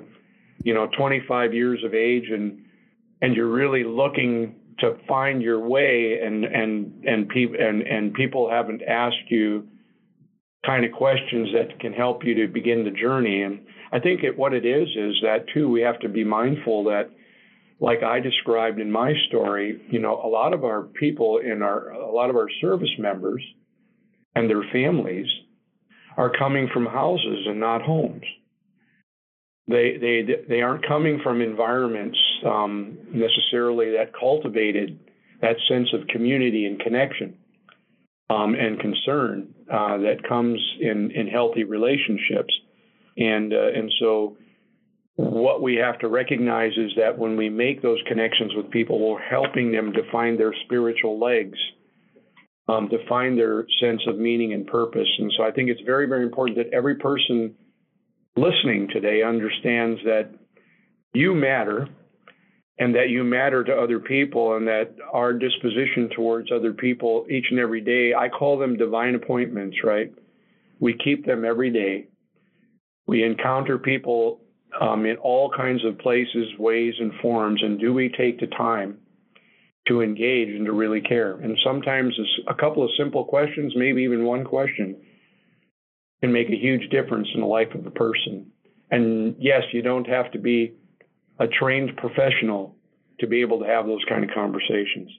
you 0.63 0.73
know, 0.73 0.87
25 0.97 1.53
years 1.53 1.83
of 1.83 1.93
age, 1.93 2.29
and 2.29 2.59
and 3.21 3.35
you're 3.35 3.51
really 3.51 3.83
looking 3.83 4.55
to 4.79 4.97
find 5.07 5.41
your 5.41 5.59
way, 5.59 6.19
and 6.23 6.45
and 6.45 7.03
and 7.05 7.27
people 7.29 7.57
and 7.59 7.81
and 7.81 8.13
people 8.13 8.49
haven't 8.49 8.83
asked 8.83 9.29
you 9.29 9.67
kind 10.65 10.85
of 10.85 10.91
questions 10.91 11.49
that 11.53 11.79
can 11.79 11.93
help 11.93 12.23
you 12.23 12.35
to 12.35 12.47
begin 12.47 12.83
the 12.83 12.91
journey. 12.91 13.41
And 13.41 13.61
I 13.91 13.99
think 13.99 14.23
it, 14.23 14.37
what 14.37 14.53
it 14.53 14.65
is 14.65 14.87
is 14.95 15.15
that 15.23 15.45
too 15.53 15.69
we 15.69 15.81
have 15.81 15.99
to 15.99 16.09
be 16.09 16.23
mindful 16.23 16.83
that 16.85 17.09
like 17.79 18.03
I 18.03 18.19
described 18.19 18.79
in 18.79 18.91
my 18.91 19.13
story, 19.27 19.81
you 19.89 19.99
know, 19.99 20.19
a 20.23 20.27
lot 20.27 20.53
of 20.53 20.63
our 20.63 20.83
people 20.83 21.39
in 21.39 21.61
our, 21.61 21.89
a 21.91 22.11
lot 22.11 22.29
of 22.29 22.35
our 22.35 22.49
service 22.59 22.89
members 22.97 23.43
and 24.35 24.49
their 24.49 24.63
families 24.71 25.27
are 26.15 26.31
coming 26.37 26.67
from 26.73 26.85
houses 26.85 27.45
and 27.47 27.59
not 27.59 27.81
homes. 27.83 28.23
They, 29.67 29.97
they, 29.99 30.25
they 30.47 30.61
aren't 30.61 30.87
coming 30.87 31.19
from 31.23 31.41
environments 31.41 32.17
um, 32.45 32.97
necessarily 33.11 33.91
that 33.91 34.13
cultivated 34.17 34.99
that 35.41 35.57
sense 35.67 35.89
of 35.93 36.07
community 36.07 36.65
and 36.65 36.79
connection 36.79 37.37
um, 38.29 38.55
and 38.55 38.79
concern 38.79 39.53
uh, 39.71 39.97
that 39.97 40.27
comes 40.27 40.59
in, 40.79 41.11
in 41.11 41.27
healthy 41.27 41.63
relationships. 41.63 42.53
And, 43.17 43.53
uh, 43.53 43.67
and 43.75 43.91
so 43.99 44.37
what 45.17 45.63
we 45.63 45.75
have 45.75 45.97
to 45.99 46.07
recognize 46.07 46.73
is 46.77 46.91
that 46.95 47.17
when 47.17 47.35
we 47.35 47.49
make 47.49 47.81
those 47.81 47.99
connections 48.07 48.53
with 48.55 48.69
people, 48.69 48.99
we're 48.99 49.19
helping 49.19 49.71
them 49.71 49.91
to 49.93 50.11
find 50.11 50.39
their 50.39 50.53
spiritual 50.65 51.19
legs, 51.19 51.57
um, 52.69 52.87
to 52.89 52.97
find 53.09 53.37
their 53.37 53.65
sense 53.81 54.01
of 54.07 54.19
meaning 54.19 54.53
and 54.53 54.67
purpose. 54.67 55.07
And 55.17 55.33
so 55.35 55.43
I 55.43 55.51
think 55.51 55.69
it's 55.69 55.81
very, 55.81 56.07
very 56.07 56.23
important 56.23 56.57
that 56.57 56.71
every 56.71 56.95
person 56.95 57.55
listening 58.35 58.89
today 58.93 59.23
understands 59.23 59.99
that 60.05 60.29
you 61.13 61.33
matter 61.33 61.87
and 62.77 62.93
that 62.93 63.09
you 63.09 63.23
matter 63.23 63.63
to 63.63 63.73
other 63.73 63.99
people 63.99 64.55
and 64.55 64.67
that 64.67 64.93
our 65.11 65.33
disposition 65.33 66.09
towards 66.15 66.51
other 66.51 66.73
people 66.73 67.25
each 67.27 67.45
and 67.49 67.59
every 67.59 67.81
day, 67.81 68.13
I 68.13 68.29
call 68.29 68.59
them 68.59 68.77
divine 68.77 69.15
appointments, 69.15 69.77
right? 69.83 70.13
We 70.79 70.95
keep 71.03 71.25
them 71.25 71.43
every 71.43 71.71
day. 71.71 72.05
We 73.07 73.23
encounter 73.23 73.79
people 73.79 74.41
um, 74.79 75.05
in 75.05 75.17
all 75.17 75.51
kinds 75.55 75.83
of 75.85 75.97
places, 75.99 76.47
ways, 76.59 76.93
and 76.99 77.11
forms? 77.21 77.61
And 77.63 77.79
do 77.79 77.93
we 77.93 78.09
take 78.09 78.39
the 78.39 78.47
time 78.47 78.97
to 79.87 80.01
engage 80.01 80.49
and 80.49 80.65
to 80.65 80.71
really 80.71 81.01
care? 81.01 81.33
And 81.33 81.57
sometimes 81.63 82.17
a 82.47 82.55
couple 82.55 82.83
of 82.83 82.89
simple 82.97 83.25
questions, 83.25 83.73
maybe 83.75 84.03
even 84.03 84.25
one 84.25 84.43
question, 84.43 84.97
can 86.21 86.31
make 86.31 86.49
a 86.49 86.55
huge 86.55 86.89
difference 86.89 87.27
in 87.33 87.41
the 87.41 87.47
life 87.47 87.73
of 87.75 87.85
a 87.85 87.91
person. 87.91 88.51
And 88.89 89.35
yes, 89.39 89.63
you 89.71 89.81
don't 89.81 90.07
have 90.07 90.31
to 90.31 90.39
be 90.39 90.73
a 91.39 91.47
trained 91.47 91.95
professional 91.97 92.75
to 93.19 93.27
be 93.27 93.41
able 93.41 93.59
to 93.59 93.65
have 93.65 93.85
those 93.85 94.03
kind 94.07 94.23
of 94.23 94.29
conversations. 94.33 95.11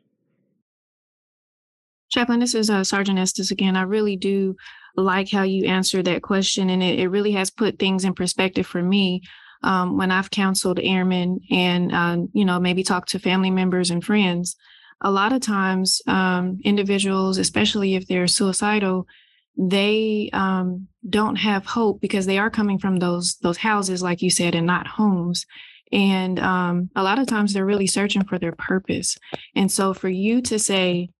Chaplain, 2.10 2.40
this 2.40 2.54
is 2.54 2.70
uh, 2.70 2.84
Sergeant 2.84 3.18
Estes 3.18 3.50
again. 3.50 3.76
I 3.76 3.82
really 3.82 4.16
do 4.16 4.56
like 4.96 5.30
how 5.30 5.42
you 5.42 5.66
answered 5.66 6.06
that 6.06 6.22
question, 6.22 6.70
and 6.70 6.82
it, 6.82 6.98
it 6.98 7.08
really 7.08 7.32
has 7.32 7.50
put 7.50 7.78
things 7.78 8.04
in 8.04 8.14
perspective 8.14 8.66
for 8.66 8.82
me 8.82 9.22
um, 9.62 9.96
when 9.96 10.10
I've 10.10 10.30
counseled 10.30 10.80
airmen 10.80 11.40
and, 11.50 11.92
uh, 11.92 12.18
you 12.32 12.44
know, 12.44 12.58
maybe 12.60 12.82
talked 12.82 13.10
to 13.10 13.18
family 13.18 13.50
members 13.50 13.90
and 13.90 14.04
friends. 14.04 14.56
A 15.00 15.10
lot 15.10 15.32
of 15.32 15.40
times, 15.40 16.00
um, 16.06 16.58
individuals, 16.64 17.38
especially 17.38 17.94
if 17.94 18.06
they're 18.06 18.26
suicidal, 18.26 19.06
they 19.56 20.30
um, 20.32 20.88
don't 21.08 21.36
have 21.36 21.66
hope 21.66 22.00
because 22.00 22.26
they 22.26 22.38
are 22.38 22.50
coming 22.50 22.78
from 22.78 22.96
those 22.96 23.36
those 23.42 23.58
houses, 23.58 24.02
like 24.02 24.22
you 24.22 24.30
said, 24.30 24.54
and 24.54 24.66
not 24.66 24.86
homes. 24.86 25.46
And 25.90 26.38
um, 26.38 26.90
a 26.96 27.02
lot 27.02 27.18
of 27.18 27.26
times, 27.26 27.52
they're 27.52 27.64
really 27.64 27.86
searching 27.86 28.24
for 28.24 28.38
their 28.38 28.52
purpose. 28.52 29.16
And 29.54 29.70
so, 29.70 29.94
for 29.94 30.08
you 30.08 30.42
to 30.42 30.58
say, 30.58 31.10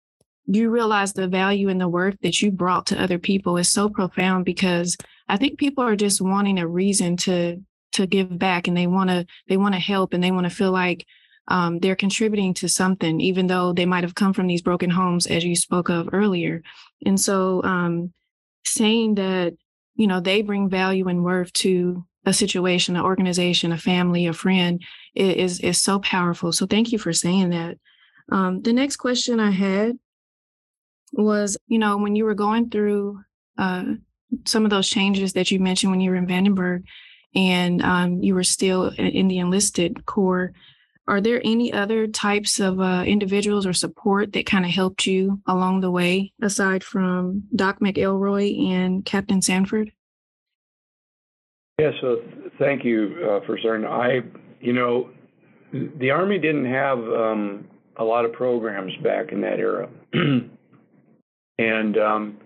you 0.51 0.71
realize 0.71 1.13
the 1.13 1.29
value 1.29 1.69
and 1.69 1.81
the 1.81 1.89
worth 1.89 2.17
that 2.23 2.41
you 2.41 2.51
brought 2.51 2.87
to 2.87 3.01
other 3.01 3.19
people 3.19 3.57
is 3.57 3.69
so 3.69 3.89
profound 3.89 4.45
because 4.45 4.97
I 5.29 5.37
think 5.37 5.59
people 5.59 5.85
are 5.85 5.97
just 5.97 6.21
wanting 6.21 6.59
a 6.59 6.67
reason 6.67 7.17
to 7.19 7.63
to 7.93 8.07
give 8.07 8.39
back 8.39 8.69
and 8.69 8.77
they 8.77 8.87
want 8.87 9.11
to 9.11 9.27
they 9.49 9.57
want 9.57 9.75
to 9.75 9.81
help 9.81 10.13
and 10.13 10.23
they 10.23 10.31
want 10.31 10.45
to 10.45 10.55
feel 10.55 10.73
like 10.73 11.07
um, 11.49 11.79
they're 11.79 11.97
contributing 11.97 12.53
to 12.55 12.69
something 12.69 13.21
even 13.21 13.47
though 13.47 13.73
they 13.73 13.87
might 13.87 14.05
have 14.05 14.15
come 14.15 14.33
from 14.33 14.47
these 14.47 14.63
broken 14.63 14.91
homes 14.91 15.27
as 15.27 15.45
you 15.45 15.57
spoke 15.57 15.89
of 15.89 16.09
earlier 16.13 16.63
and 17.07 17.19
so 17.21 17.63
um, 17.65 18.13
saying 18.65 19.15
that 19.15 19.55
you 19.99 20.07
know, 20.07 20.21
they 20.21 20.41
bring 20.41 20.71
value 20.71 21.09
and 21.09 21.25
worth 21.25 21.53
to 21.55 22.07
a 22.25 22.33
situation, 22.33 22.97
an 22.97 23.03
organization, 23.03 23.73
a 23.73 23.79
family, 23.79 24.27
a 24.27 24.33
friend 24.33 24.83
is 25.15 25.61
is 25.61 25.83
so 25.83 25.99
powerful. 25.99 26.53
So 26.53 26.67
thank 26.67 26.93
you 26.93 26.99
for 26.99 27.13
saying 27.13 27.51
that. 27.51 27.77
Um, 28.31 28.63
the 28.63 28.73
next 28.73 28.97
question 28.97 29.41
I 29.41 29.51
had 29.51 29.99
was, 31.12 31.57
you 31.66 31.79
know, 31.79 31.97
when 31.97 32.16
you 32.16 32.25
were 32.25 32.35
going 32.35 32.71
through 32.71 33.21
uh, 33.57 33.85
some 34.44 34.64
of 34.64 34.71
those 34.71 34.88
changes 34.88 35.33
that 35.33 35.51
you 35.51 35.59
mentioned 35.59 35.90
when 35.90 36.01
you 36.01 36.11
were 36.11 36.16
in 36.16 36.27
Vandenberg, 36.27 36.85
and 37.35 37.83
um, 37.83 38.23
you 38.23 38.35
were 38.35 38.44
still 38.44 38.88
in 38.97 39.29
the 39.29 39.38
enlisted 39.38 40.07
corps, 40.07 40.53
are 41.09 41.23
there 41.23 41.40
any 41.42 41.73
other 41.73 42.07
types 42.07 42.61
of 42.61 42.81
uh, 42.81 43.03
individuals 43.07 43.66
or 43.66 43.73
support 43.73 44.35
that 44.35 44.44
kind 44.44 44.66
of 44.66 44.71
helped 44.71 45.07
you 45.07 45.40
along 45.47 45.81
the 45.81 45.90
way, 45.90 46.33
aside 46.42 46.85
from 46.85 47.44
Doc 47.57 47.81
McElroy 47.81 48.71
and 48.71 49.05
Captain 49.07 49.40
Sanford? 49.40 49.90
Yeah, 51.79 51.92
so 52.01 52.23
thank 52.59 52.85
you 52.85 53.16
uh, 53.23 53.47
for 53.47 53.57
starting. 53.59 53.87
I, 53.87 54.21
you 54.61 54.75
know, 54.75 55.09
the 55.73 56.11
Army 56.11 56.38
didn't 56.38 56.66
have 56.66 56.99
um, 56.99 57.66
a 57.97 58.05
lot 58.05 58.27
of 58.27 58.33
programs 58.33 58.92
back 59.03 59.33
in 59.33 59.40
that 59.40 59.59
era, 59.59 59.88
and 61.59 61.99
um, 61.99 62.38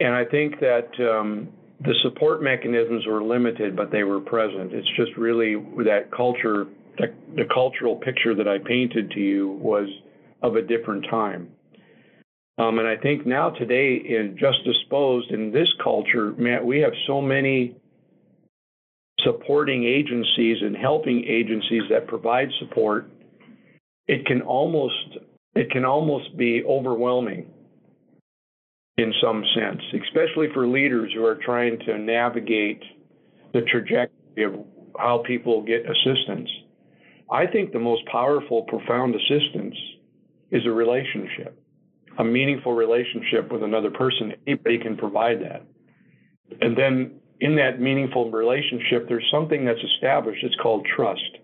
and 0.00 0.14
I 0.14 0.24
think 0.24 0.60
that 0.60 0.88
um, 1.00 1.48
the 1.80 1.94
support 2.02 2.42
mechanisms 2.42 3.06
were 3.06 3.22
limited, 3.22 3.76
but 3.76 3.90
they 3.90 4.04
were 4.04 4.20
present. 4.20 4.72
It's 4.72 4.88
just 4.96 5.16
really 5.16 5.56
that 5.84 6.10
culture, 6.14 6.66
the, 6.98 7.14
the 7.34 7.44
cultural 7.52 7.96
picture 7.96 8.34
that 8.34 8.48
I 8.48 8.58
painted 8.58 9.10
to 9.12 9.20
you 9.20 9.48
was 9.48 9.88
of 10.42 10.56
a 10.56 10.62
different 10.62 11.06
time. 11.10 11.48
Um, 12.58 12.78
and 12.78 12.88
I 12.88 12.96
think 12.96 13.26
now 13.26 13.50
today, 13.50 13.96
in 13.96 14.36
just 14.38 14.64
disposed 14.64 15.30
in 15.30 15.52
this 15.52 15.68
culture, 15.82 16.32
man, 16.32 16.64
we 16.64 16.80
have 16.80 16.92
so 17.06 17.20
many 17.20 17.76
supporting 19.20 19.84
agencies 19.84 20.58
and 20.62 20.74
helping 20.74 21.24
agencies 21.24 21.82
that 21.90 22.06
provide 22.06 22.48
support, 22.58 23.10
it 24.06 24.24
can 24.24 24.40
almost 24.42 25.18
it 25.54 25.70
can 25.70 25.84
almost 25.84 26.36
be 26.36 26.62
overwhelming 26.64 27.50
in 28.98 29.12
some 29.22 29.44
sense, 29.54 29.82
especially 30.04 30.48
for 30.54 30.66
leaders 30.66 31.12
who 31.14 31.24
are 31.24 31.38
trying 31.44 31.78
to 31.80 31.98
navigate 31.98 32.82
the 33.52 33.60
trajectory 33.62 34.44
of 34.44 34.54
how 34.98 35.22
people 35.26 35.62
get 35.62 35.84
assistance. 35.84 36.48
I 37.30 37.46
think 37.46 37.72
the 37.72 37.78
most 37.78 38.06
powerful, 38.06 38.62
profound 38.62 39.14
assistance 39.14 39.74
is 40.50 40.64
a 40.64 40.70
relationship, 40.70 41.60
a 42.18 42.24
meaningful 42.24 42.72
relationship 42.72 43.52
with 43.52 43.62
another 43.62 43.90
person. 43.90 44.32
Anybody 44.46 44.78
can 44.78 44.96
provide 44.96 45.42
that. 45.42 45.62
And 46.60 46.76
then 46.76 47.20
in 47.40 47.56
that 47.56 47.80
meaningful 47.80 48.30
relationship, 48.30 49.08
there's 49.08 49.28
something 49.30 49.64
that's 49.64 49.82
established. 49.94 50.42
It's 50.42 50.56
called 50.62 50.86
trust. 50.96 51.38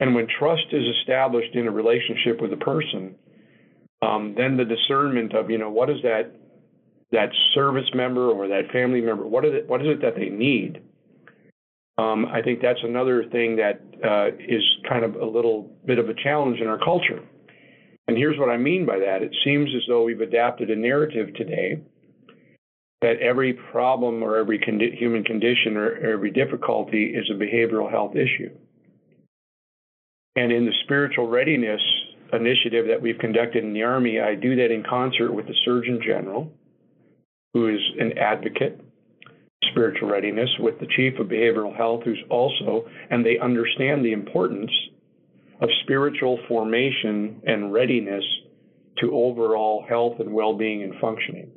And 0.00 0.14
when 0.14 0.26
trust 0.38 0.66
is 0.72 0.84
established 1.00 1.54
in 1.54 1.68
a 1.68 1.70
relationship 1.70 2.40
with 2.40 2.52
a 2.52 2.56
person, 2.56 3.14
um, 4.02 4.34
then 4.36 4.56
the 4.56 4.64
discernment 4.64 5.34
of 5.34 5.50
you 5.50 5.58
know 5.58 5.70
what 5.70 5.90
is 5.90 5.96
that 6.02 6.32
that 7.12 7.30
service 7.54 7.88
member 7.94 8.30
or 8.30 8.48
that 8.48 8.70
family 8.72 9.00
member 9.00 9.26
what 9.26 9.44
is 9.44 9.52
it 9.54 9.68
what 9.68 9.80
is 9.80 9.88
it 9.88 10.02
that 10.02 10.14
they 10.16 10.28
need 10.28 10.82
um, 11.98 12.26
I 12.26 12.42
think 12.42 12.60
that's 12.60 12.82
another 12.82 13.24
thing 13.24 13.56
that 13.56 13.80
uh, 14.04 14.28
is 14.38 14.62
kind 14.88 15.04
of 15.04 15.16
a 15.16 15.24
little 15.24 15.70
bit 15.86 15.98
of 15.98 16.08
a 16.08 16.14
challenge 16.14 16.60
in 16.60 16.66
our 16.66 16.78
culture. 16.78 17.22
And 18.06 18.16
here's 18.16 18.38
what 18.38 18.50
I 18.50 18.56
mean 18.56 18.84
by 18.84 18.98
that. 18.98 19.22
It 19.22 19.34
seems 19.44 19.70
as 19.74 19.82
though 19.88 20.04
we've 20.04 20.20
adapted 20.20 20.70
a 20.70 20.76
narrative 20.76 21.34
today 21.34 21.80
that 23.00 23.18
every 23.20 23.54
problem 23.54 24.22
or 24.22 24.36
every 24.36 24.58
condi- 24.58 24.96
human 24.96 25.24
condition 25.24 25.76
or 25.76 25.96
every 25.96 26.30
difficulty 26.30 27.14
is 27.14 27.30
a 27.30 27.34
behavioral 27.34 27.90
health 27.90 28.14
issue. 28.14 28.50
And 30.36 30.52
in 30.52 30.66
the 30.66 30.72
spiritual 30.84 31.28
readiness 31.28 31.80
initiative 32.32 32.86
that 32.88 33.00
we've 33.00 33.18
conducted 33.18 33.64
in 33.64 33.72
the 33.72 33.82
Army, 33.82 34.20
I 34.20 34.34
do 34.34 34.56
that 34.56 34.70
in 34.70 34.82
concert 34.82 35.32
with 35.32 35.46
the 35.46 35.54
Surgeon 35.64 36.00
General, 36.04 36.52
who 37.54 37.68
is 37.68 37.80
an 37.98 38.18
advocate, 38.18 38.80
spiritual 39.70 40.08
readiness, 40.08 40.50
with 40.58 40.78
the 40.80 40.86
Chief 40.96 41.18
of 41.18 41.28
Behavioral 41.28 41.76
Health, 41.76 42.02
who's 42.04 42.22
also, 42.30 42.86
and 43.10 43.24
they 43.24 43.38
understand 43.38 44.04
the 44.04 44.12
importance 44.12 44.70
of 45.60 45.68
spiritual 45.82 46.38
formation 46.48 47.40
and 47.46 47.72
readiness 47.72 48.24
to 48.98 49.14
overall 49.14 49.84
health 49.88 50.20
and 50.20 50.32
well-being 50.32 50.82
and 50.82 50.94
functioning. 51.00 51.50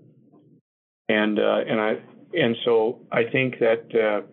And 1.09 1.39
uh, 1.39 1.61
and 1.67 1.79
I 1.79 1.93
and 2.33 2.55
so 2.63 2.99
I 3.11 3.23
think 3.31 3.55
that 3.59 3.83
uh, 3.95 4.27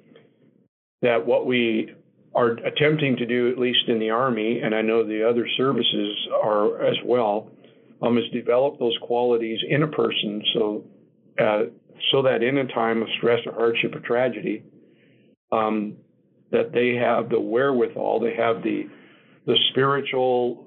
that 1.02 1.24
what 1.24 1.46
we 1.46 1.94
are 2.36 2.50
attempting 2.50 3.16
to 3.16 3.24
do, 3.24 3.50
at 3.50 3.58
least 3.58 3.88
in 3.88 3.98
the 3.98 4.10
Army, 4.10 4.60
and 4.60 4.74
I 4.74 4.82
know 4.82 5.02
the 5.02 5.26
other 5.26 5.48
services 5.56 6.28
are 6.44 6.84
as 6.84 6.96
well, 7.02 7.50
um, 8.02 8.18
is 8.18 8.24
develop 8.30 8.78
those 8.78 8.96
qualities 9.00 9.58
in 9.66 9.82
a 9.82 9.88
person 9.88 10.42
so 10.52 10.84
uh, 11.40 11.62
so 12.12 12.22
that 12.22 12.42
in 12.42 12.58
a 12.58 12.66
time 12.66 13.00
of 13.00 13.08
stress 13.16 13.40
or 13.46 13.52
hardship 13.52 13.94
or 13.94 14.00
tragedy, 14.00 14.62
um, 15.50 15.96
that 16.52 16.72
they 16.72 16.94
have 16.94 17.30
the 17.30 17.40
wherewithal, 17.40 18.20
they 18.20 18.34
have 18.34 18.62
the 18.62 18.86
the 19.46 19.56
spiritual, 19.70 20.66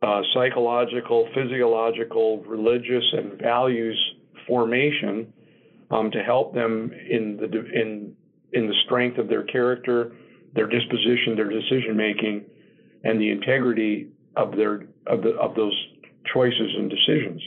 uh, 0.00 0.22
psychological, 0.32 1.28
physiological, 1.34 2.42
religious, 2.44 3.04
and 3.12 3.38
values 3.38 3.98
formation 4.46 5.30
um, 5.90 6.10
to 6.10 6.22
help 6.22 6.54
them 6.54 6.90
in 7.10 7.36
the 7.36 7.44
in 7.74 8.16
in 8.54 8.66
the 8.66 8.74
strength 8.86 9.18
of 9.18 9.28
their 9.28 9.42
character 9.42 10.12
their 10.56 10.66
disposition, 10.66 11.36
their 11.36 11.50
decision 11.50 11.96
making, 11.96 12.44
and 13.04 13.20
the 13.20 13.30
integrity 13.30 14.08
of 14.36 14.56
their 14.56 14.86
of 15.06 15.22
the 15.22 15.36
of 15.40 15.54
those 15.54 15.76
choices 16.32 16.74
and 16.76 16.90
decisions. 16.90 17.40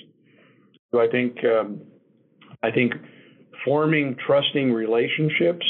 So 0.91 1.01
I 1.01 1.07
think 1.09 1.37
um, 1.43 1.81
I 2.63 2.71
think 2.71 2.93
forming 3.65 4.15
trusting 4.25 4.71
relationships, 4.71 5.65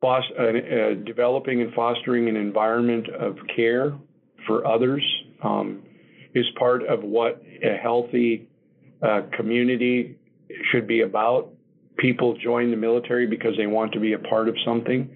foster, 0.00 0.34
uh, 0.38 0.92
uh, 0.92 0.94
developing 1.04 1.62
and 1.62 1.72
fostering 1.74 2.28
an 2.28 2.36
environment 2.36 3.08
of 3.08 3.36
care 3.56 3.94
for 4.46 4.66
others 4.66 5.02
um, 5.42 5.82
is 6.34 6.44
part 6.58 6.86
of 6.86 7.02
what 7.02 7.42
a 7.62 7.76
healthy 7.76 8.48
uh, 9.02 9.22
community 9.36 10.16
should 10.70 10.86
be 10.86 11.00
about. 11.00 11.50
People 11.96 12.36
join 12.36 12.70
the 12.70 12.76
military 12.76 13.26
because 13.26 13.56
they 13.56 13.66
want 13.66 13.92
to 13.92 13.98
be 13.98 14.12
a 14.12 14.18
part 14.18 14.48
of 14.48 14.54
something 14.64 15.10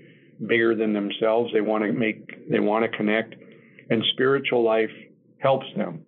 bigger 0.47 0.75
than 0.75 0.93
themselves. 0.93 1.53
They 1.53 1.61
want 1.61 1.85
to 1.85 1.93
make, 1.93 2.51
they 2.51 2.61
want 2.61 2.85
to 2.85 2.97
connect, 2.97 3.35
and 3.91 4.03
spiritual 4.13 4.63
life 4.63 4.91
helps 5.39 5.67
them. 5.77 6.05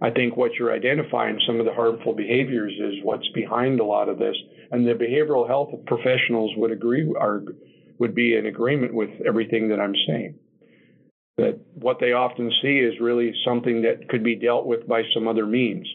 I 0.00 0.10
think 0.10 0.36
what 0.36 0.52
you're 0.54 0.72
identifying, 0.72 1.40
some 1.46 1.58
of 1.58 1.66
the 1.66 1.74
harmful 1.74 2.14
behaviors, 2.14 2.72
is 2.72 3.02
what's 3.02 3.28
behind 3.34 3.80
a 3.80 3.84
lot 3.84 4.08
of 4.08 4.18
this. 4.18 4.36
And 4.70 4.86
the 4.86 4.92
behavioral 4.92 5.46
health 5.46 5.70
professionals 5.86 6.52
would 6.56 6.70
agree, 6.70 7.12
are, 7.18 7.42
would 7.98 8.14
be 8.14 8.36
in 8.36 8.46
agreement 8.46 8.94
with 8.94 9.10
everything 9.26 9.68
that 9.70 9.80
I'm 9.80 9.94
saying. 10.06 10.38
That 11.36 11.58
what 11.74 11.98
they 12.00 12.12
often 12.12 12.50
see 12.62 12.78
is 12.78 13.00
really 13.00 13.32
something 13.44 13.82
that 13.82 14.08
could 14.08 14.22
be 14.22 14.36
dealt 14.36 14.66
with 14.66 14.86
by 14.86 15.02
some 15.14 15.26
other 15.26 15.46
means. 15.46 15.88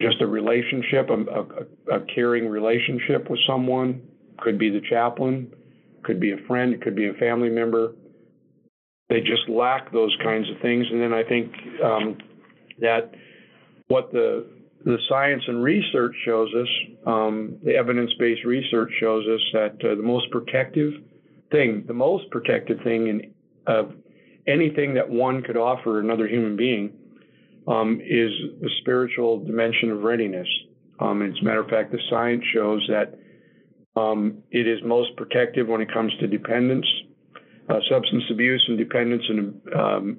Just 0.00 0.20
a 0.20 0.26
relationship, 0.26 1.08
a, 1.10 1.94
a, 1.94 1.96
a 1.98 2.04
caring 2.14 2.48
relationship 2.48 3.30
with 3.30 3.40
someone, 3.46 4.02
could 4.38 4.58
be 4.58 4.70
the 4.70 4.82
chaplain, 4.88 5.52
could 6.04 6.20
be 6.20 6.32
a 6.32 6.36
friend, 6.46 6.72
it 6.72 6.82
could 6.82 6.96
be 6.96 7.08
a 7.08 7.14
family 7.14 7.50
member. 7.50 7.94
They 9.08 9.20
just 9.20 9.48
lack 9.48 9.92
those 9.92 10.16
kinds 10.22 10.48
of 10.50 10.60
things. 10.62 10.86
And 10.90 11.00
then 11.00 11.12
I 11.12 11.22
think 11.22 11.52
um, 11.82 12.18
that 12.80 13.12
what 13.88 14.12
the 14.12 14.46
the 14.84 14.98
science 15.08 15.42
and 15.46 15.62
research 15.62 16.14
shows 16.26 16.50
us, 16.54 16.68
um, 17.06 17.56
the 17.64 17.74
evidence-based 17.74 18.44
research 18.44 18.90
shows 19.00 19.24
us 19.26 19.40
that 19.54 19.72
uh, 19.82 19.94
the 19.94 20.02
most 20.02 20.30
protective 20.30 20.92
thing, 21.50 21.84
the 21.86 21.94
most 21.94 22.30
protective 22.30 22.78
thing 22.84 23.08
in 23.08 23.34
of 23.66 23.94
anything 24.46 24.92
that 24.94 25.08
one 25.08 25.42
could 25.42 25.56
offer 25.56 26.00
another 26.00 26.28
human 26.28 26.54
being 26.54 26.92
um, 27.66 27.98
is 28.02 28.30
the 28.60 28.68
spiritual 28.80 29.42
dimension 29.42 29.90
of 29.90 30.02
readiness. 30.02 30.48
Um, 31.00 31.22
as 31.22 31.32
a 31.40 31.44
matter 31.44 31.60
of 31.60 31.68
fact, 31.68 31.90
the 31.92 31.98
science 32.10 32.44
shows 32.52 32.84
that 32.90 33.18
um, 33.96 34.42
it 34.50 34.66
is 34.66 34.80
most 34.84 35.16
protective 35.16 35.68
when 35.68 35.80
it 35.80 35.92
comes 35.92 36.12
to 36.20 36.26
dependence, 36.26 36.86
uh, 37.68 37.78
substance 37.88 38.24
abuse, 38.30 38.64
and 38.68 38.76
dependence 38.78 39.22
in, 39.28 39.60
um, 39.76 40.18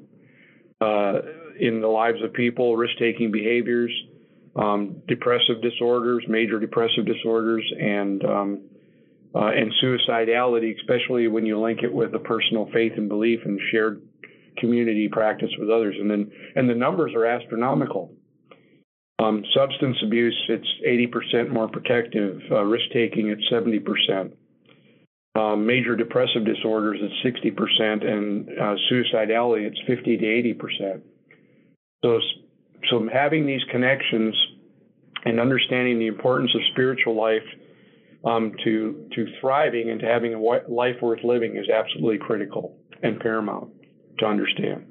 uh, 0.81 1.19
in 1.59 1.81
the 1.81 1.87
lives 1.87 2.21
of 2.23 2.33
people, 2.33 2.75
risk 2.77 2.97
taking 2.97 3.31
behaviors, 3.31 3.91
um, 4.55 5.01
depressive 5.07 5.61
disorders, 5.61 6.23
major 6.27 6.59
depressive 6.59 7.05
disorders, 7.05 7.63
and 7.79 8.23
um, 8.23 8.61
uh, 9.35 9.47
and 9.47 9.69
suicidality, 9.83 10.73
especially 10.79 11.27
when 11.27 11.45
you 11.45 11.59
link 11.59 11.81
it 11.83 11.93
with 11.93 12.13
a 12.15 12.19
personal 12.19 12.69
faith 12.71 12.93
and 12.95 13.09
belief 13.09 13.41
and 13.43 13.59
shared 13.69 14.01
community 14.57 15.09
practice 15.11 15.49
with 15.59 15.69
others. 15.69 15.95
And 15.99 16.09
then 16.09 16.31
and 16.55 16.69
the 16.69 16.75
numbers 16.75 17.13
are 17.13 17.25
astronomical. 17.25 18.13
Um, 19.19 19.43
substance 19.55 19.97
abuse, 20.03 20.37
it's 20.49 20.67
80% 20.85 21.49
more 21.49 21.67
protective. 21.67 22.41
Uh, 22.51 22.63
risk 22.63 22.85
taking, 22.91 23.29
it's 23.29 23.43
70%. 23.51 24.33
Um, 25.37 25.65
major 25.65 25.95
depressive 25.95 26.45
disorders, 26.45 26.99
it's 27.01 27.37
60%, 27.37 28.05
and 28.05 28.49
uh, 28.49 28.75
suicidality, 28.91 29.67
it's 29.67 29.79
50 29.87 30.17
to 30.17 30.25
80%. 30.25 31.01
So, 32.03 32.19
so 32.89 33.09
having 33.11 33.45
these 33.45 33.61
connections 33.71 34.35
and 35.25 35.39
understanding 35.39 35.99
the 35.99 36.07
importance 36.07 36.51
of 36.55 36.61
spiritual 36.71 37.15
life 37.15 37.43
um, 38.25 38.53
to 38.63 39.07
to 39.13 39.27
thriving 39.39 39.91
and 39.91 39.99
to 39.99 40.05
having 40.05 40.33
a 40.33 40.39
life 40.39 40.95
worth 41.01 41.23
living 41.23 41.57
is 41.57 41.69
absolutely 41.69 42.17
critical 42.17 42.75
and 43.03 43.19
paramount 43.19 43.69
to 44.19 44.25
understand. 44.25 44.85